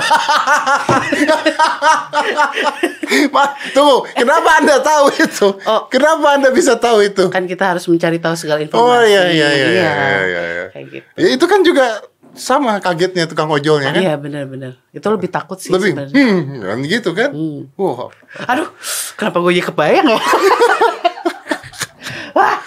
[3.34, 3.44] Ma,
[3.76, 5.48] tunggu, kenapa anda tahu itu?
[5.68, 5.86] Oh.
[5.92, 7.28] Kenapa anda bisa tahu itu?
[7.28, 8.80] kan kita harus mencari tahu segala informasi.
[8.80, 9.92] Oh iya iya iya iya iya.
[10.24, 10.66] iya.
[10.72, 11.06] Kayak gitu.
[11.20, 12.00] Ya, itu kan juga
[12.36, 14.00] sama kagetnya tukang ojolnya kan?
[14.00, 14.76] Iya benar-benar.
[14.92, 16.14] Itu lebih takut sih Lebih, sebenarnya.
[16.14, 17.30] hmm, kan gitu kan?
[17.74, 18.12] Wow.
[18.46, 18.68] Aduh,
[19.16, 20.20] kenapa gue jadi kebayang ya?
[22.36, 22.60] Wah,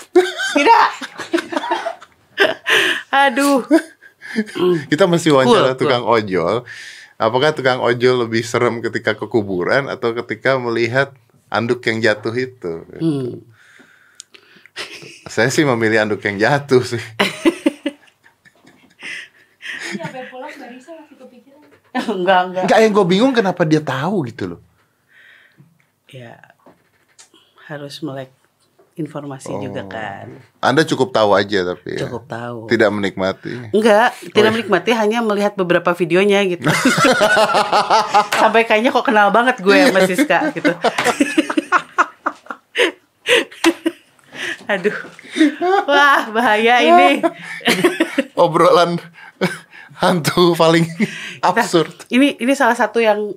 [0.58, 0.90] tidak.
[3.30, 3.62] Aduh.
[4.90, 5.80] Kita masih wawancara Cool, cool.
[5.80, 6.56] tukang ojol.
[7.20, 11.12] Apakah tukang ojol lebih serem ketika ke kuburan atau ketika melihat
[11.50, 12.74] anduk yang jatuh itu?
[12.98, 13.44] Hmm.
[15.28, 17.02] Saya sih memilih anduk yang jatuh sih.
[19.98, 21.62] Sampai pulang Mbak Risa masih kepikiran.
[22.20, 22.64] enggak, enggak.
[22.68, 24.62] Enggak yang gue bingung kenapa dia tahu gitu loh.
[26.10, 26.42] Ya,
[27.70, 28.34] harus melek
[29.00, 30.28] informasi juga kan.
[30.60, 32.04] Anda cukup tahu aja tapi ya.
[32.10, 32.68] Cukup tahu.
[32.68, 33.72] Tidak menikmati.
[33.72, 36.68] Enggak, tidak menikmati hanya melihat beberapa videonya gitu.
[38.42, 40.76] Sampai kayaknya kok kenal banget gue sama Siska gitu.
[44.70, 44.98] Aduh.
[45.88, 47.24] Wah, bahaya ini.
[48.36, 49.00] Obrolan
[49.96, 50.86] hantu paling
[51.42, 51.90] absurd.
[52.08, 53.34] Ini ini salah satu yang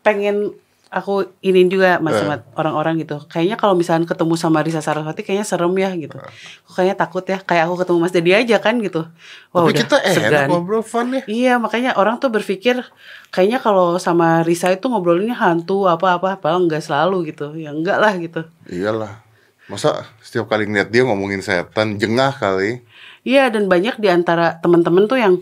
[0.00, 0.54] pengen
[0.86, 2.22] aku ini juga mas Eh.
[2.22, 3.18] sama orang-orang gitu.
[3.26, 6.14] Kayaknya kalau misalnya ketemu sama Risa Saraswati kayaknya serem ya gitu.
[6.16, 7.38] Kok Kayaknya takut ya.
[7.38, 9.02] Kayak aku ketemu Mas Dedi aja kan gitu.
[9.50, 10.46] Wah, Tapi udah kita enak segan.
[10.48, 11.22] ngobrol fun ya.
[11.26, 12.80] Iya makanya orang tuh berpikir
[13.28, 18.14] kayaknya kalau sama Risa itu ngobrolinnya hantu apa-apa padahal enggak selalu gitu ya enggak lah
[18.14, 19.20] gitu Iyalah.
[19.66, 22.86] Masa setiap kali ngeliat dia ngomongin setan jengah kali.
[23.20, 25.34] iya dan banyak di antara teman-teman tuh yang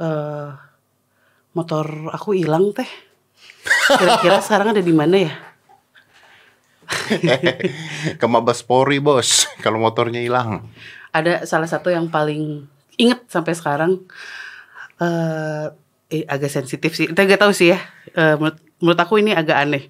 [0.00, 0.48] eh
[1.52, 2.88] motor aku hilang teh.
[4.00, 5.32] Kira-kira sekarang ada di mana ya?
[8.20, 9.46] Ke Mabes Polri bos.
[9.60, 10.64] Kalau motornya hilang.
[11.10, 13.98] ada salah satu yang paling inget sampai sekarang.
[15.02, 15.66] Eh
[16.10, 17.06] eh, agak sensitif sih.
[17.10, 17.78] Kita gak tahu sih ya.
[18.14, 19.84] Eh, menurut menurut aku ini agak aneh.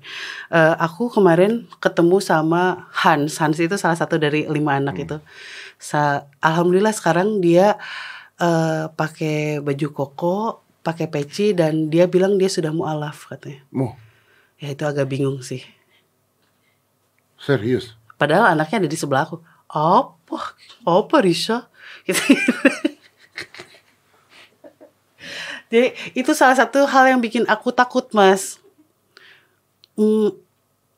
[0.52, 3.40] Eh, aku kemarin ketemu sama Hans.
[3.40, 5.16] Hans itu salah satu dari lima anak itu.
[5.80, 7.80] Sa alhamdulillah sekarang dia
[8.40, 10.36] eh, pakai baju koko
[10.80, 13.92] pakai peci dan dia bilang dia sudah mualaf katanya Mu,
[14.56, 15.60] ya itu agak bingung sih
[17.40, 17.96] serius.
[18.20, 19.40] Padahal anaknya ada di sebelah aku.
[19.72, 20.38] Apa?
[20.84, 21.66] Apa Risa?
[22.06, 22.20] Gitu.
[25.70, 28.58] Jadi itu salah satu hal yang bikin aku takut mas.
[29.94, 30.34] Hmm,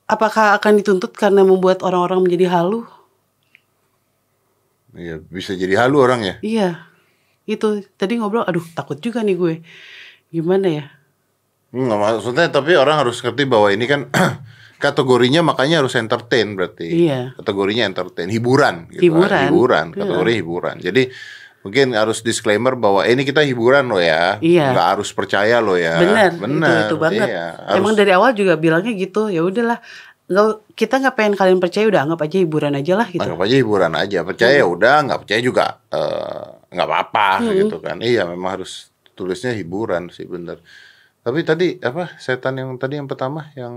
[0.08, 2.88] apakah akan dituntut karena membuat orang-orang menjadi halu?
[4.96, 6.40] Iya, bisa jadi halu orangnya.
[6.40, 6.88] Iya.
[7.44, 9.54] Itu tadi ngobrol, aduh takut juga nih gue.
[10.30, 10.84] Gimana ya?
[11.72, 14.08] Enggak maksudnya tapi orang harus ngerti bahwa ini kan
[14.82, 17.08] kategorinya makanya harus entertain berarti.
[17.08, 17.34] Iya.
[17.34, 19.08] Kategorinya entertain, hiburan gitu.
[19.10, 19.48] Hiburan.
[19.48, 19.98] Hiburan, Iya.
[19.98, 20.76] kategori hiburan.
[20.78, 21.02] Jadi
[21.62, 24.36] mungkin harus disclaimer bahwa eh, ini kita hiburan loh ya.
[24.42, 24.74] Iya.
[24.74, 25.96] Nggak harus percaya loh ya.
[25.98, 26.68] Benar, Benar.
[26.68, 27.26] itu itu banget.
[27.30, 29.22] Iya, Emang harus- dari awal juga bilangnya gitu.
[29.28, 29.78] Ya udahlah,
[30.26, 33.22] nggak kita nggak pengen kalian percaya udah anggap aja hiburan aja lah gitu.
[33.22, 34.18] Anggap aja hiburan aja.
[34.22, 38.00] Percaya ya udah, nggak percaya juga eh, nggak apa-apa gitu kan.
[38.00, 40.58] Iya, memang harus tulisnya hiburan sih bener.
[41.22, 43.74] Tapi tadi apa setan yang tadi yang pertama yang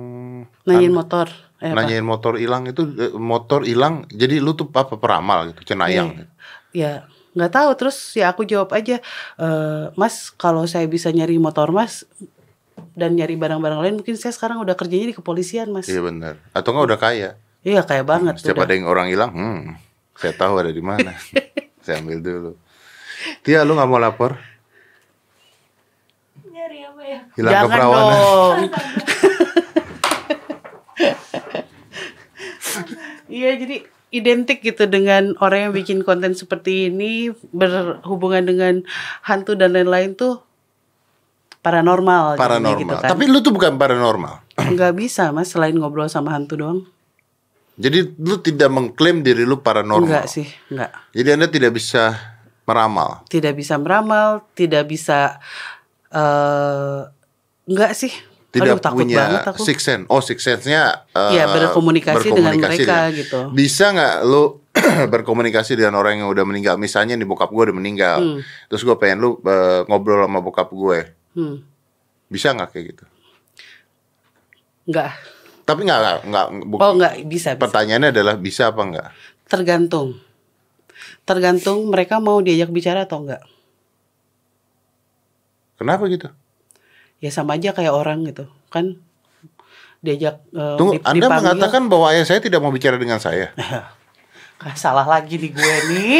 [0.65, 1.27] Nanyain Anda- motor.
[1.61, 1.77] Eh, apa?
[1.77, 4.09] nanyain motor hilang itu eh, motor hilang.
[4.09, 6.15] Jadi lu tuh apa peramal gitu, cenayang.
[6.15, 6.25] Iya.
[6.73, 6.91] Ya
[7.35, 8.97] nggak tahu terus ya aku jawab aja,
[9.37, 12.07] "Eh, Mas kalau saya bisa nyari motor Mas
[12.95, 15.85] dan nyari barang-barang lain mungkin saya sekarang udah kerjanya di kepolisian Mas.
[15.85, 16.41] Iya bener.
[16.55, 17.29] Atau nggak udah kaya.
[17.61, 18.41] Iya kayak banget.
[18.41, 18.65] Setiap udah.
[18.65, 19.59] ada yang orang hilang, hmm,
[20.17, 21.13] saya tahu ada di mana.
[21.85, 22.51] saya ambil dulu.
[23.43, 24.37] Tia, lu nggak mau lapor?
[26.45, 27.19] Nyari apa ya?
[27.35, 28.15] Hilang Jangan keperawanan.
[28.19, 28.59] dong.
[33.25, 33.83] Iya jadi
[34.15, 38.73] identik gitu dengan orang yang bikin konten seperti ini berhubungan dengan
[39.25, 40.39] hantu dan lain-lain tuh
[41.59, 42.39] paranormal.
[42.39, 42.79] jadinya Paranormal.
[42.79, 43.09] Gitu kan.
[43.11, 44.35] Tapi lu tuh bukan paranormal.
[44.77, 46.79] nggak bisa mas selain ngobrol sama hantu doang.
[47.75, 50.07] Jadi lu tidak mengklaim diri lu paranormal.
[50.07, 50.95] Enggak sih, enggak.
[51.11, 52.15] Jadi anda tidak bisa
[52.65, 53.21] meramal.
[53.25, 55.37] Tidak bisa meramal, tidak bisa
[56.09, 56.99] eh
[57.65, 58.13] enggak sih.
[58.49, 59.61] Tidak Aduh, takut punya banget aku.
[59.61, 60.07] six sense.
[60.07, 62.61] Oh six sense-nya eh, Iya, berkomunikasi dengan ya.
[62.63, 63.51] mereka gitu.
[63.51, 64.63] Bisa nggak lu
[65.13, 66.79] berkomunikasi dengan orang yang udah meninggal?
[66.79, 68.17] Misalnya nih bokap gue udah meninggal.
[68.17, 68.39] Hmm.
[68.71, 70.99] Terus gue pengen lu eh, ngobrol sama bokap gue.
[71.35, 71.59] Hmm,
[72.31, 73.05] Bisa nggak kayak gitu?
[74.87, 75.11] enggak.
[75.65, 76.45] Tapi nggak nggak
[76.79, 77.59] Oh, enggak bisa, bisa.
[77.59, 79.07] Pertanyaannya adalah bisa apa nggak?
[79.51, 80.15] Tergantung.
[81.25, 83.41] Tergantung mereka mau diajak bicara atau enggak.
[85.75, 86.29] Kenapa gitu?
[87.19, 88.45] Ya sama aja kayak orang gitu.
[88.69, 89.01] Kan
[89.99, 91.41] diajak eh, Tunggu, dip- Anda dipanggil.
[91.41, 93.51] mengatakan bahwa ayah saya tidak mau bicara dengan saya.
[94.55, 96.19] Ah, salah lagi nih gue nih.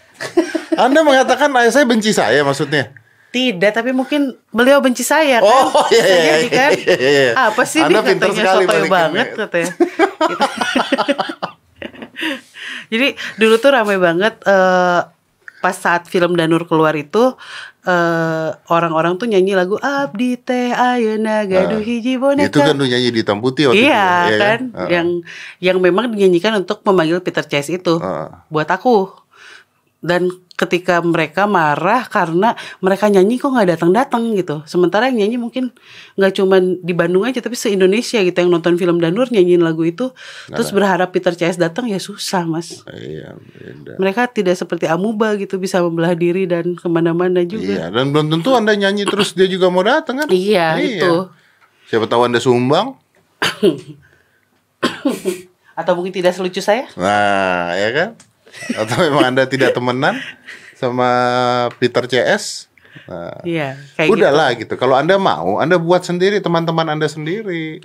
[0.80, 2.88] Anda mengatakan ayah saya benci saya maksudnya.
[3.30, 5.68] Tidak, tapi mungkin beliau benci saya kan.
[5.68, 6.70] Oh, iya, iya, iya, kan.
[6.72, 7.32] iya, iya.
[7.36, 9.72] Apa sih Anda pintar katanya sekali banget katanya.
[9.76, 10.44] Gitu.
[12.90, 15.00] Jadi dulu tuh ramai banget eh,
[15.60, 17.36] pas saat film Danur keluar itu
[17.84, 22.50] eh, orang-orang tuh nyanyi lagu Abdi teh ayeuna gaduh hiji boneka.
[22.50, 23.86] Itu kan lu nyanyi di hitam putih waktu itu.
[23.88, 24.88] Iya ya kan, Heeh.
[24.90, 25.08] yang
[25.60, 28.28] yang memang dinyanyikan untuk memanggil Peter Chase itu Heeh.
[28.48, 29.19] buat aku.
[30.00, 32.52] Dan ketika mereka marah karena
[32.84, 34.60] mereka nyanyi kok nggak datang-datang gitu.
[34.68, 35.72] Sementara yang nyanyi mungkin
[36.20, 39.88] nggak cuman di Bandung aja tapi se Indonesia gitu yang nonton film Danur nyanyiin lagu
[39.88, 40.12] itu,
[40.52, 42.84] terus berharap Peter Chase datang ya susah mas.
[42.92, 43.96] Iya, beda.
[43.96, 47.80] Mereka tidak seperti amuba gitu bisa membelah diri dan ke mana-mana juga.
[47.80, 50.28] Iya, dan belum tentu Anda nyanyi terus dia juga mau datang kan?
[50.28, 51.32] Iya, itu.
[51.88, 53.00] Siapa tahu Anda sumbang?
[55.80, 56.84] Atau mungkin tidak selucu saya?
[57.00, 58.08] Nah, ya kan?
[58.74, 60.18] Atau memang Anda tidak temenan
[60.76, 61.08] sama
[61.78, 62.70] Peter CS?
[63.06, 64.74] Nah, Iya, kayak udahlah gitu.
[64.74, 67.78] Kalau Anda mau, Anda buat sendiri teman-teman Anda sendiri.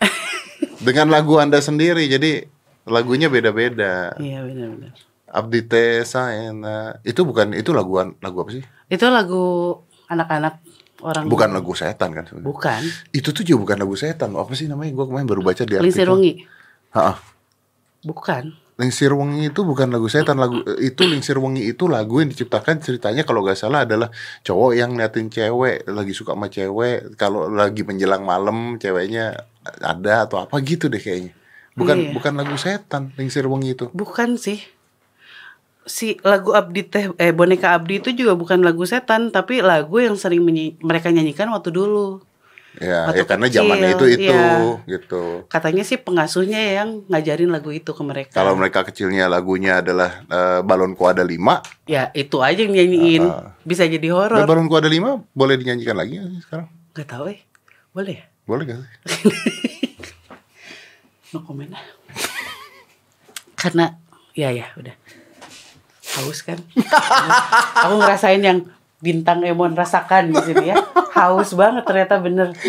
[0.86, 2.06] Dengan lagu Anda sendiri.
[2.06, 2.46] Jadi
[2.86, 4.14] lagunya beda-beda.
[4.16, 4.22] gitu.
[4.26, 4.92] Iya benar-benar.
[5.30, 6.98] Abdi teh saena.
[7.06, 8.62] Itu bukan itu lagu lagu apa sih?
[8.90, 9.78] Itu lagu
[10.10, 10.58] anak-anak
[11.00, 12.48] orang Bukan lagu setan kan sebenarnya.
[12.50, 12.82] Bukan.
[13.14, 14.34] Itu tuh juga bukan lagu setan.
[14.34, 14.90] Apa sih namanya?
[14.94, 15.86] Gua kemarin baru baca di artikel.
[16.90, 17.14] Ha-ha.
[18.02, 18.44] Bukan.
[18.80, 23.22] Lingsir Wengi itu bukan lagu setan lagu itu Lingsir Wengi itu lagu yang diciptakan ceritanya
[23.22, 24.08] kalau nggak salah adalah
[24.40, 29.36] cowok yang ngeliatin cewek lagi suka sama cewek kalau lagi menjelang malam ceweknya
[29.78, 31.36] ada atau apa gitu deh kayaknya
[31.70, 32.12] bukan Iya.
[32.12, 34.58] bukan lagu setan Lingsir Wengi itu Bukan sih.
[35.82, 40.14] Si lagu Abdi teh eh boneka Abdi itu juga bukan lagu setan tapi lagu yang
[40.14, 42.20] sering menyi- mereka nyanyikan waktu dulu.
[42.76, 44.78] Ya, Waktu ya karena kecil, zamannya itu itu iya.
[44.86, 48.32] gitu Katanya sih pengasuhnya yang ngajarin lagu itu ke mereka.
[48.32, 53.22] kalau mereka kecilnya lagunya adalah eh, balonku ada lima ya itu aja yang nyanyiin.
[53.26, 54.44] Ah, Bisa jadi horor.
[54.46, 57.38] balonku ada lima boleh dinyanyikan lagi sekarang Gak tahu eh.
[57.90, 58.24] Boleh ya?
[58.46, 58.90] boleh gak sih
[61.30, 61.70] No comment.
[63.54, 63.94] Karena
[64.34, 64.94] ya ya udah.
[66.18, 66.58] Haus kan?
[67.86, 68.66] Aku ngerasain yang
[69.00, 70.76] bintang Emon rasakan di sini ya.
[71.16, 72.52] Haus banget ternyata bener.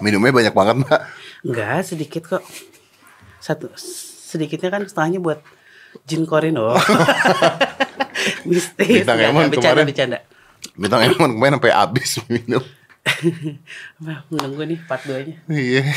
[0.00, 1.02] minumnya banyak banget mbak
[1.44, 2.44] Enggak, sedikit kok.
[3.40, 3.68] Satu
[4.30, 5.40] sedikitnya kan setengahnya buat
[6.04, 6.76] jin korin oh.
[8.48, 9.02] Mistis.
[9.04, 9.88] Bintang Emon kemarin.
[9.88, 10.20] bercanda.
[10.76, 12.60] bintang emon kemarin sampai habis minum
[14.04, 15.36] Wah, Menunggu nih part 2 nya.
[15.48, 15.88] Iya.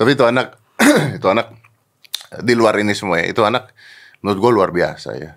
[0.00, 0.56] Tapi itu anak,
[1.20, 1.61] itu anak
[2.40, 3.28] di luar ini semua ya.
[3.28, 3.76] Itu anak
[4.24, 5.32] menurut gue luar biasa ya.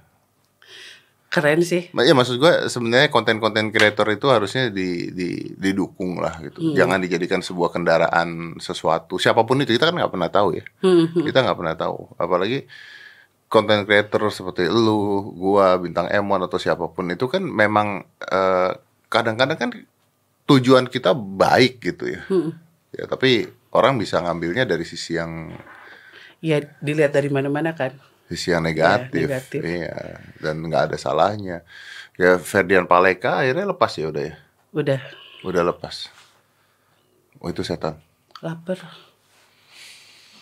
[1.35, 1.91] Keren sih.
[1.91, 6.71] Ya maksud gue sebenarnya konten-konten kreator itu harusnya di, di, didukung lah gitu.
[6.71, 9.19] Jangan dijadikan sebuah kendaraan sesuatu.
[9.19, 10.63] Siapa pun itu kita kan nggak pernah tahu ya.
[11.11, 12.15] Kita nggak pernah tahu.
[12.15, 12.63] Apalagi
[13.51, 18.71] konten creator seperti lu, gua, bintang Emon atau siapa pun itu kan memang eh,
[19.11, 19.69] kadang-kadang kan
[20.47, 22.21] tujuan kita baik gitu ya.
[22.95, 23.43] Ya tapi
[23.75, 25.51] orang bisa ngambilnya dari sisi yang
[26.39, 27.93] Ya dilihat dari mana-mana kan.
[28.25, 29.61] sisi yang negatif, negatif.
[29.61, 31.61] iya dan nggak ada salahnya.
[32.17, 34.35] Ya Ferdian Paleka akhirnya lepas ya udah ya,
[34.73, 34.99] Udah
[35.43, 36.09] udah lepas.
[37.37, 38.01] Oh itu setan.
[38.41, 38.81] lapar.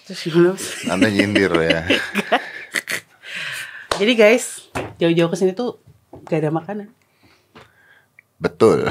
[0.03, 0.55] Terus gimana?
[0.87, 1.83] Anda nyindir ya.
[3.99, 5.79] Jadi guys, jauh-jauh ke sini tuh
[6.23, 6.87] gak ada makanan.
[8.35, 8.87] Betul.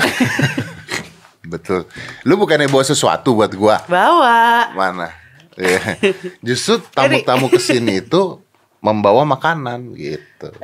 [1.53, 1.85] Betul.
[2.25, 3.83] Lu bukannya bawa sesuatu buat gua?
[3.85, 4.73] Bawa.
[4.73, 5.13] Mana?
[5.59, 5.99] Iya.
[6.41, 8.41] Justru tamu-tamu ke sini itu
[8.83, 10.49] membawa makanan gitu.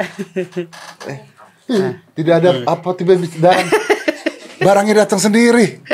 [1.69, 3.69] Eh, tidak ada apa tiba-tiba datang.
[4.57, 5.85] Barangnya datang sendiri.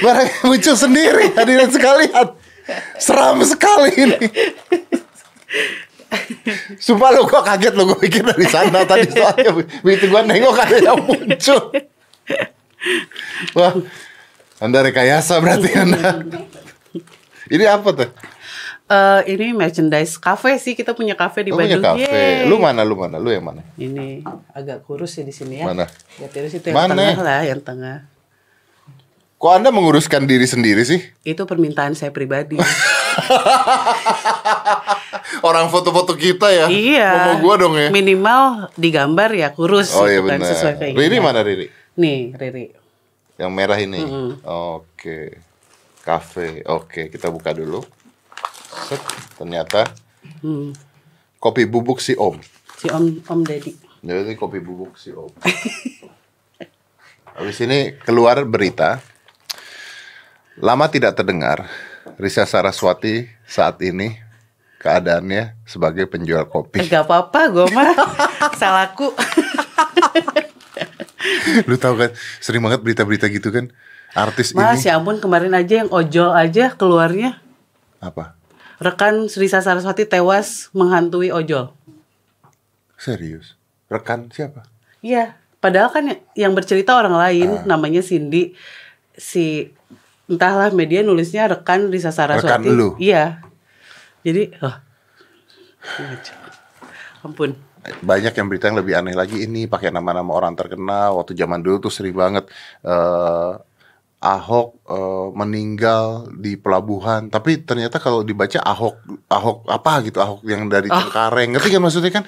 [0.00, 2.40] Barangnya muncul sendiri hadirin sekalian.
[2.96, 4.16] Seram sekali ini.
[6.80, 9.52] Sumpah lu gua kaget lu gua pikir dari sana tadi soalnya
[9.84, 11.60] begitu gua nengok ada yang muncul.
[13.60, 13.72] Wah,
[14.56, 16.24] Anda rekayasa berarti Anda.
[17.50, 18.10] Ini apa tuh?
[18.86, 21.94] Eh ini merchandise cafe sih kita punya cafe di punya Bandung.
[21.94, 22.10] kafe.
[22.10, 22.46] Yeay.
[22.46, 22.82] Lu mana?
[22.82, 23.18] Lu mana?
[23.18, 23.62] Lu yang mana?
[23.74, 25.66] Ini agak kurus ya di sini ya.
[25.66, 25.86] Mana?
[26.16, 26.94] Ya terus itu yang Mana?
[26.94, 28.06] tengah lah, yang tengah.
[29.36, 31.00] Kok Anda menguruskan diri sendiri sih?
[31.22, 32.58] Itu permintaan saya pribadi.
[35.40, 36.66] Orang foto-foto kita ya.
[36.68, 37.10] iya.
[37.30, 37.88] Ngomong gua dong ya.
[37.88, 40.48] Minimal digambar ya kurus Oh iya gitu kan, benar.
[40.50, 41.00] sesuai keinginan.
[41.00, 41.66] Riri mana Riri?
[41.96, 42.64] Nih, Riri.
[43.38, 44.00] Yang merah ini.
[44.44, 45.40] Oke.
[46.10, 46.66] Cafe.
[46.66, 47.86] Oke, kita buka dulu.
[48.84, 48.98] Set,
[49.38, 49.86] ternyata
[50.42, 50.74] Hmm.
[51.38, 52.42] kopi bubuk si Om.
[52.74, 53.72] Si Om Om Deddy.
[54.00, 55.30] Jadi kopi bubuk si Om.
[57.30, 58.98] Habis ini keluar berita.
[60.58, 61.70] Lama tidak terdengar.
[62.16, 64.12] Risa Saraswati saat ini
[64.76, 66.78] keadaannya sebagai penjual Eh, kopi.
[66.82, 67.92] gak apa-apa gue mah
[68.60, 69.14] salahku.
[71.64, 73.70] Lu tahu kan sering banget berita-berita gitu kan.
[74.12, 77.38] Artis Mas ini ya ampun kemarin aja yang ojol aja keluarnya
[78.02, 78.34] apa?
[78.80, 81.70] rekan Srisa Saraswati tewas menghantui ojol.
[82.96, 83.54] Serius?
[83.92, 84.64] Rekan siapa?
[85.04, 87.76] Iya, padahal kan yang bercerita orang lain Ah.
[87.76, 88.56] namanya Cindy
[89.12, 89.68] si
[90.24, 92.48] entahlah media nulisnya rekan Risa Saraswati.
[92.48, 92.96] Rekan lu?
[92.96, 93.44] Iya.
[94.24, 94.76] Jadi, oh.
[97.20, 97.52] Ampun.
[98.04, 101.88] banyak yang berita yang lebih aneh lagi ini pakai nama-nama orang terkenal waktu zaman dulu
[101.88, 102.44] tuh sering banget
[102.84, 103.52] eh
[104.20, 107.26] Ahok eh, meninggal di pelabuhan.
[107.26, 111.00] Tapi ternyata kalau dibaca Ahok Ahok apa gitu Ahok yang dari Ah.
[111.00, 111.56] Cengkareng.
[111.56, 112.24] Ngerti kan maksudnya kan?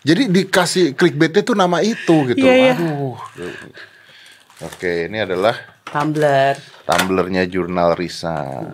[0.00, 2.40] Jadi dikasih clickbaitnya tuh nama itu gitu.
[2.40, 2.72] Iya, iya.
[2.74, 3.12] aduh.
[4.64, 5.52] Oke ini adalah
[5.84, 6.56] Tumblr.
[6.88, 8.64] tumblernya jurnal Risa.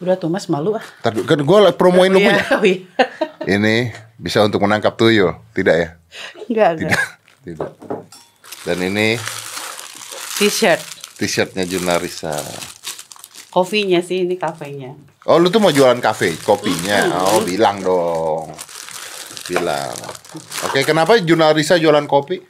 [0.00, 0.84] Udah tuh Mas malu ah.
[1.04, 2.78] Dulu, kan gue promoin lu punya Iya, oh iya.
[3.44, 5.88] ini bisa untuk menangkap tuyul tidak ya
[6.48, 7.00] Enggak, enggak.
[7.44, 7.72] Tidak, tidak.
[8.66, 9.16] Dan ini
[10.40, 10.80] T-shirt.
[11.16, 12.32] t-shirtnya jurnal Risa.
[13.52, 14.96] Kopinya sih ini kafenya.
[15.28, 17.28] Oh, lu tuh mau jualan kafe, kopinya.
[17.28, 18.48] Oh, bilang dong.
[19.44, 19.92] Bilang.
[20.64, 22.40] Oke, kenapa jurnal Risa jualan kopi?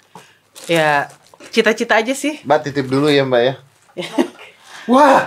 [0.71, 1.11] Ya,
[1.51, 2.39] cita-cita aja sih.
[2.47, 3.55] Mbak titip dulu ya, Mbak ya.
[4.93, 5.27] Wah,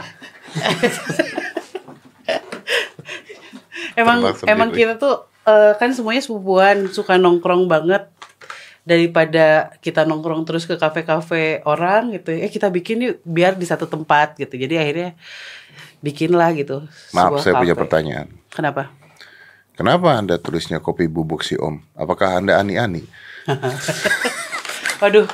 [3.94, 8.10] Emang Terbang emang kita tuh eh, kan semuanya sepupuan, suka nongkrong banget
[8.84, 12.36] daripada kita nongkrong terus ke kafe-kafe orang gitu.
[12.36, 14.60] Eh kita bikin yuk biar di satu tempat gitu.
[14.60, 15.10] Jadi akhirnya
[16.04, 16.84] bikinlah gitu.
[17.16, 17.82] maaf saya punya kafe.
[17.88, 18.28] pertanyaan.
[18.52, 18.92] Kenapa?
[19.74, 21.82] Kenapa Anda tulisnya kopi bubuk si Om?
[21.98, 23.02] Apakah Anda ani-ani?
[25.02, 25.26] Waduh.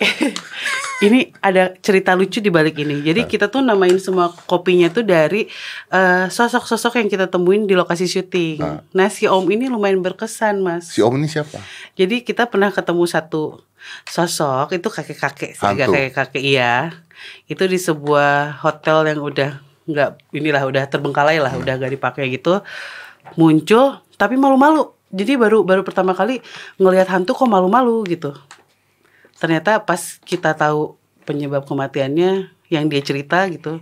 [1.00, 3.00] ini ada cerita lucu di balik ini.
[3.00, 5.48] Jadi kita tuh namain semua kopinya tuh dari
[5.88, 8.60] eh, sosok-sosok yang kita temuin di lokasi syuting.
[8.92, 10.92] Nah, si Om ini lumayan berkesan, Mas.
[10.92, 11.56] Si Om ini siapa?
[11.96, 13.64] Jadi kita pernah ketemu satu
[14.04, 16.92] sosok itu kakek-kakek sih, kakek-kakek iya.
[17.48, 19.50] Itu di sebuah hotel yang udah
[19.88, 22.60] nggak inilah udah terbengkalai lah, udah gak dipakai gitu.
[23.40, 24.92] Muncul tapi malu-malu.
[25.10, 26.38] Jadi baru baru pertama kali
[26.78, 28.36] ngelihat hantu kok malu-malu gitu.
[29.40, 33.80] Ternyata pas kita tahu penyebab kematiannya yang dia cerita gitu.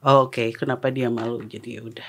[0.00, 1.44] Oh, oke, kenapa dia malu?
[1.44, 2.08] Jadi ya udah.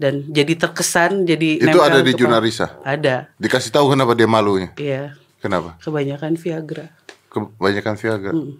[0.00, 2.48] Dan jadi terkesan jadi Itu ada di ke jurnal kepala.
[2.48, 2.66] Risa.
[2.82, 3.30] Ada.
[3.36, 4.72] Dikasih tahu kenapa dia malunya?
[4.80, 5.14] Iya,
[5.44, 5.76] Kenapa?
[5.78, 6.88] kebanyakan Viagra.
[7.28, 8.32] Kebanyakan Viagra.
[8.32, 8.54] Mm.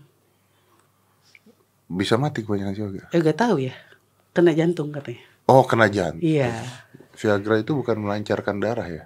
[1.91, 3.07] Bisa mati kebanyakan Viagra.
[3.11, 3.75] Eh gak tahu ya,
[4.37, 5.25] kena jantung katanya.
[5.49, 6.21] Oh, kena jantung.
[6.21, 6.61] Iya.
[7.17, 9.05] Viagra itu bukan melancarkan darah ya?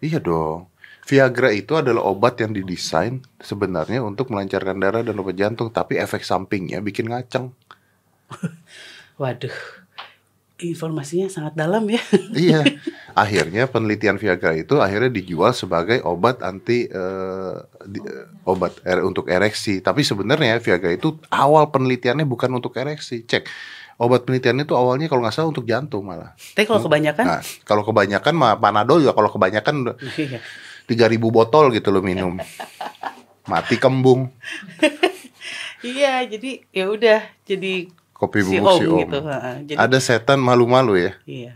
[0.00, 0.72] Iya dong.
[1.08, 6.20] Viagra itu adalah obat yang didesain sebenarnya untuk melancarkan darah dan obat jantung, tapi efek
[6.20, 7.48] sampingnya bikin ngaceng.
[9.20, 9.56] Waduh,
[10.60, 12.02] informasinya sangat dalam ya.
[12.36, 12.60] iya.
[13.16, 17.54] Akhirnya penelitian Viagra itu akhirnya dijual sebagai obat anti eh,
[17.88, 19.80] di- eh, obat er- untuk ereksi.
[19.80, 23.24] Tapi sebenarnya Viagra itu awal penelitiannya bukan untuk ereksi.
[23.24, 23.48] Cek.
[23.98, 26.36] Obat penelitiannya itu awalnya kalau nggak salah untuk jantung malah.
[26.54, 30.38] Tapi kalau kebanyakan, Nah, kalau kebanyakan mah Panadol juga kalau kebanyakan iya.
[30.88, 32.40] 3000 botol gitu lo minum.
[33.44, 34.32] Mati kembung.
[35.84, 38.98] Iya, jadi ya udah jadi Kopi si bubuk om, si Om.
[39.06, 39.18] gitu.
[39.70, 41.12] Jadi Ada setan malu-malu ya.
[41.22, 41.52] iya.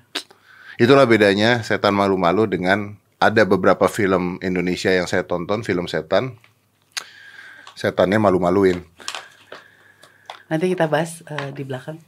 [0.78, 6.38] Itulah bedanya setan malu-malu dengan ada beberapa film Indonesia yang saya tonton, film setan.
[7.74, 8.82] Setannya malu-maluin.
[10.46, 11.98] Nanti kita bahas eh, di belakang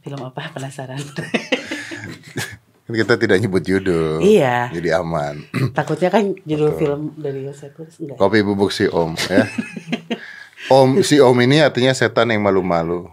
[0.00, 1.00] film apa penasaran.
[2.84, 4.20] Kan kita tidak nyebut judul.
[4.20, 4.68] Iya.
[4.68, 5.40] Jadi aman.
[5.78, 8.16] Takutnya kan judul film dari tulis enggak.
[8.20, 9.48] Kopi bubuk si Om ya.
[10.68, 13.08] Om si Om ini artinya setan yang malu-malu.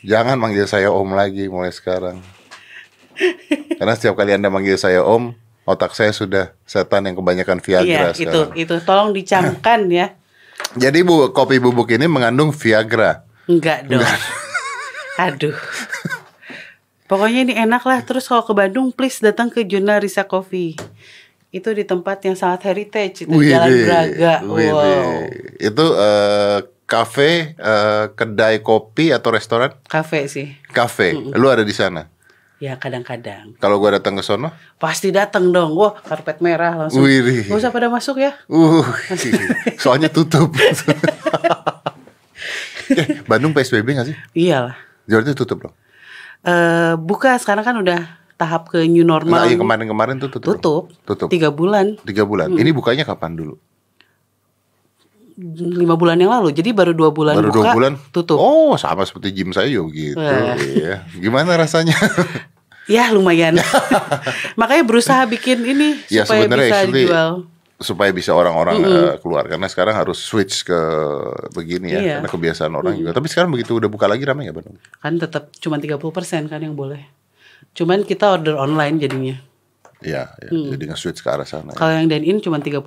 [0.00, 2.24] Jangan manggil saya Om lagi mulai sekarang.
[3.76, 5.36] Karena setiap kali Anda manggil saya Om,
[5.68, 8.50] otak saya sudah setan yang kebanyakan Viagra Iya, itu sekarang.
[8.56, 10.16] itu tolong dicamkan ya.
[10.82, 13.24] Jadi bu, kopi bubuk ini mengandung Viagra.
[13.44, 14.00] Enggak dong.
[15.16, 15.56] Aduh.
[17.06, 18.02] Pokoknya ini enak lah.
[18.02, 20.74] Terus kalau ke Bandung, please datang ke Juna Risa Coffee.
[21.54, 24.34] Itu di tempat yang sangat heritage itu di Jalan Braga.
[24.42, 24.74] widih.
[24.74, 25.10] Wow.
[25.62, 29.70] Itu eh, kafe, eh, kedai kopi atau restoran?
[29.86, 30.58] Cafe sih.
[30.74, 31.14] Kafe.
[31.14, 32.10] Lu ada di sana.
[32.56, 33.52] Ya kadang-kadang.
[33.60, 34.48] Kalau gua datang ke sono,
[34.80, 35.76] Pasti datang dong.
[35.76, 37.04] Wah, karpet merah langsung.
[37.04, 37.44] Wih.
[37.46, 38.32] Gak usah pada masuk ya.
[38.48, 38.84] uh,
[39.82, 40.56] soalnya tutup.
[42.96, 44.16] eh, Bandung PSBB gak sih?
[44.32, 44.76] Iyalah.
[45.04, 45.74] Itu tutup dong.
[46.46, 48.00] Eh buka sekarang kan udah
[48.36, 49.42] tahap ke new normal.
[49.42, 50.54] Nah, yang kemarin-kemarin tuh tutup.
[50.56, 50.82] Tutup.
[51.02, 51.28] Tutup.
[51.28, 51.98] Tiga bulan.
[52.06, 52.54] Tiga bulan.
[52.54, 53.58] Ini bukanya kapan dulu?
[55.58, 56.48] Lima bulan yang lalu.
[56.48, 57.58] Jadi baru dua bulan Baru buka.
[57.60, 57.92] dua bulan.
[58.08, 58.38] Tutup.
[58.38, 60.16] Oh, sama seperti gym saya juga gitu.
[60.80, 61.04] Iya.
[61.12, 61.96] Gimana rasanya?
[62.86, 63.58] Ya lumayan.
[64.62, 67.30] Makanya berusaha bikin ini Ya, supaya sebenarnya bisa actually- dijual.
[67.76, 70.80] Supaya bisa orang-orang eh, keluar karena sekarang harus switch ke
[71.52, 72.14] begini ya Iya.
[72.18, 75.52] karena kebiasaan orang juga tapi sekarang begitu udah buka lagi ramai ya Bandung Kan tetap
[75.56, 76.00] cuma 30%
[76.46, 77.04] kan yang boleh.
[77.72, 79.36] Cuman kita order online jadinya.
[80.00, 81.72] Iya, ya, jadi nge-switch ke arah sana.
[81.72, 81.76] ya.
[81.76, 82.80] Kalau yang dine in cuma 30%.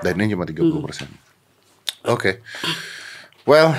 [0.00, 1.08] Dan ini cuma 30%.
[2.04, 2.40] Oke.
[3.44, 3.72] Well,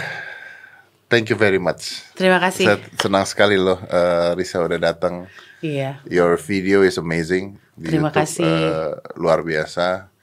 [1.07, 2.05] thank you very much.
[2.13, 2.65] Terima kasih.
[2.65, 5.25] Saya senang sekali loh eh, Risa udah datang.
[5.61, 6.01] Iya.
[6.05, 7.57] Your video is amazing.
[7.73, 8.45] Di Terima YouTube, kasih.
[8.45, 10.13] eh, luar biasa.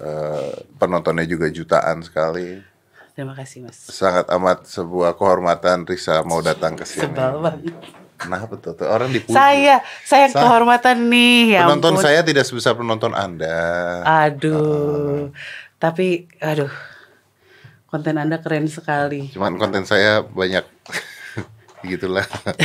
[0.00, 2.56] Eh, penontonnya juga jutaan sekali.
[3.12, 3.76] Terima kasih Mas.
[3.84, 7.04] Sangat amat sebuah kehormatan Risa mau datang ke sini.
[7.04, 7.76] Sebal banget.
[8.16, 8.72] Kenapa tuh?
[8.72, 9.32] Tuh, Orang dipuji.
[9.32, 11.56] Saya, saya Sa- kehormatan nih.
[11.56, 12.04] Ya Penonton ampun.
[12.04, 13.60] saya tidak sebesar penonton Anda.
[14.24, 15.32] Aduh.
[15.76, 16.72] Tapi aduh.
[17.86, 19.28] Konten Anda keren sekali.
[19.32, 20.64] Cuman konten saya banyak
[21.90, 22.24] gitulah.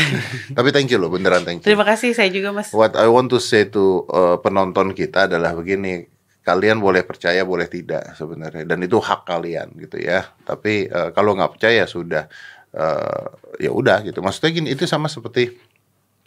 [0.58, 1.66] Tapi thank you loh, beneran thank you.
[1.66, 2.72] Terima kasih saya juga Mas.
[2.72, 6.08] What I want to say to uh, penonton kita adalah begini,
[6.46, 10.30] kalian boleh percaya boleh tidak sebenarnya dan itu hak kalian gitu ya.
[10.46, 12.30] Tapi uh, kalau nggak percaya sudah
[12.78, 14.22] uh, ya udah gitu.
[14.22, 15.58] Maksudnya gini itu sama seperti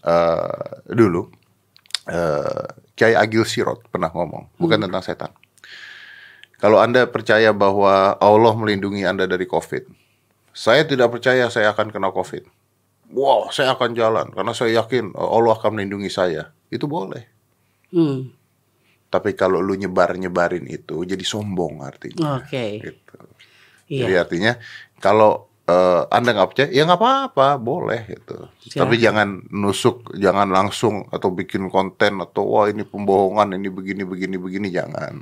[0.02, 1.30] uh, dulu
[2.10, 2.66] uh,
[2.98, 5.30] Kiai Agil Sirot pernah ngomong, bukan tentang setan.
[6.58, 9.86] Kalau Anda percaya bahwa Allah melindungi Anda dari COVID,
[10.50, 12.42] saya tidak percaya saya akan kena COVID.
[13.14, 16.50] Wow, saya akan jalan karena saya yakin Allah akan melindungi saya.
[16.68, 17.24] Itu boleh.
[17.94, 18.34] Hmm.
[19.08, 22.36] Tapi kalau lu nyebar-nyebarin itu jadi sombong artinya.
[22.36, 22.80] Oke.
[22.84, 23.16] Gitu.
[23.88, 24.04] Iya.
[24.04, 24.52] Jadi artinya
[25.00, 28.52] kalau eh, Anda nggak percaya, ya nggak apa-apa, boleh gitu.
[28.68, 28.80] Silakan.
[28.84, 34.36] Tapi jangan nusuk, jangan langsung atau bikin konten atau wah ini pembohongan, ini begini begini
[34.36, 35.16] begini jangan.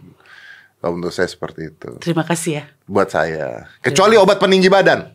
[0.83, 1.91] Kalau menurut saya seperti itu.
[2.03, 2.65] Terima kasih ya.
[2.87, 3.71] Buat saya.
[3.81, 5.09] Kecuali obat peninggi badan.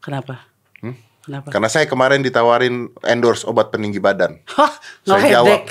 [0.00, 0.46] Kenapa?
[0.80, 0.96] Hmm?
[1.22, 1.54] Kenapa?
[1.54, 4.42] Karena saya kemarin ditawarin endorse obat peninggi badan.
[4.58, 4.72] Hah,
[5.06, 5.66] Saya jawab,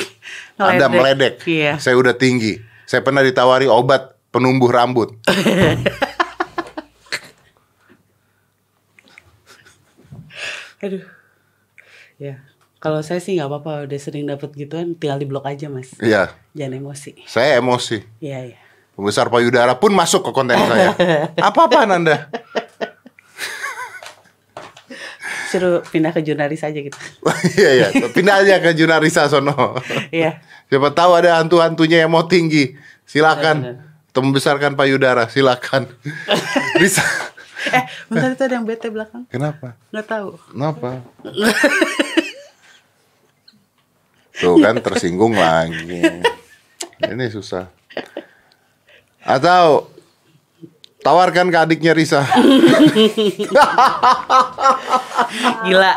[0.62, 0.78] ngeledek.
[0.78, 1.34] Anda meledek.
[1.49, 1.74] Iya.
[1.82, 2.62] Saya udah tinggi.
[2.86, 5.18] Saya pernah ditawari obat penumbuh rambut.
[10.82, 11.05] Aduh.
[12.18, 12.41] Ya.
[12.82, 15.93] Kalau saya sih nggak apa-apa, udah sering dapat gituan, tinggal di blok aja mas.
[16.01, 17.12] Iya, Jangan emosi.
[17.30, 18.01] saya emosi.
[18.18, 18.57] Iya iya.
[18.97, 20.97] Pembesar payudara pun masuk ke konten saya.
[21.49, 22.26] Apa-apaan Anda?
[25.52, 26.95] Suruh pindah ke jurnalis aja gitu.
[27.60, 27.88] Iya, iya.
[28.08, 29.76] Pindah aja ke Junarisa sono.
[30.08, 30.39] Iya.
[30.72, 32.72] Siapa tahu ada hantu-hantunya yang mau tinggi.
[32.72, 33.58] Benar, Silakan.
[33.60, 33.76] benar.
[34.12, 35.88] Atau membesarkan payudara, silakan.
[36.82, 36.99] Bisa.
[37.72, 39.24] Eh, bentar itu ada yang bete belakang.
[39.32, 39.76] Kenapa?
[39.91, 40.30] Nggak tahu.
[40.52, 40.89] Kenapa?
[44.41, 46.02] Tuh kan tersinggung lagi.
[47.04, 47.70] Ini susah.
[49.22, 49.91] Atau
[51.02, 52.22] tawarkan ke adiknya Risa.
[55.66, 55.93] Gila.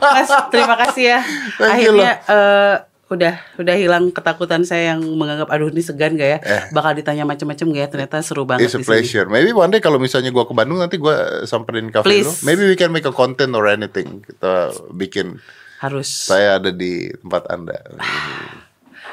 [0.00, 1.20] Mas, terima kasih ya.
[1.58, 2.74] Thank you, Akhirnya eh,
[3.12, 6.38] udah udah hilang ketakutan saya yang menganggap aduh ini segan gak ya?
[6.40, 6.62] Eh.
[6.72, 7.88] Bakal ditanya macam-macam gak ya?
[7.92, 9.28] Ternyata seru banget It's a pleasure.
[9.28, 12.42] Maybe one day kalau misalnya gua ke Bandung nanti gua samperin kafe Please.
[12.42, 12.48] lu.
[12.48, 14.24] Maybe we can make a content or anything.
[14.24, 15.38] Kita bikin
[15.78, 16.08] Harus.
[16.08, 17.78] saya ada di tempat Anda.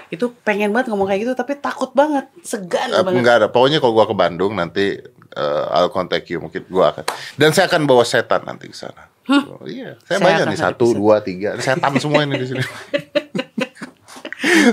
[0.10, 3.22] Itu pengen banget ngomong kayak gitu tapi takut banget, segan Eh, banget.
[3.22, 3.48] enggak ada.
[3.48, 4.98] Pokoknya kalau gua ke Bandung nanti
[5.30, 7.06] eh, I'll contact you mungkin gua akan.
[7.38, 9.06] Dan saya akan bawa setan nanti ke sana.
[9.30, 11.54] Oh, iya, saya, Saya banyak nih satu, dua, tiga.
[11.62, 12.66] Setan semua ini di sini.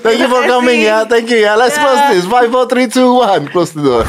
[0.01, 1.05] Thank you for coming ya.
[1.05, 1.53] Thank you ya.
[1.55, 2.25] Let's close this.
[2.25, 3.53] Five, four, three, two, one.
[3.53, 4.05] Close the door.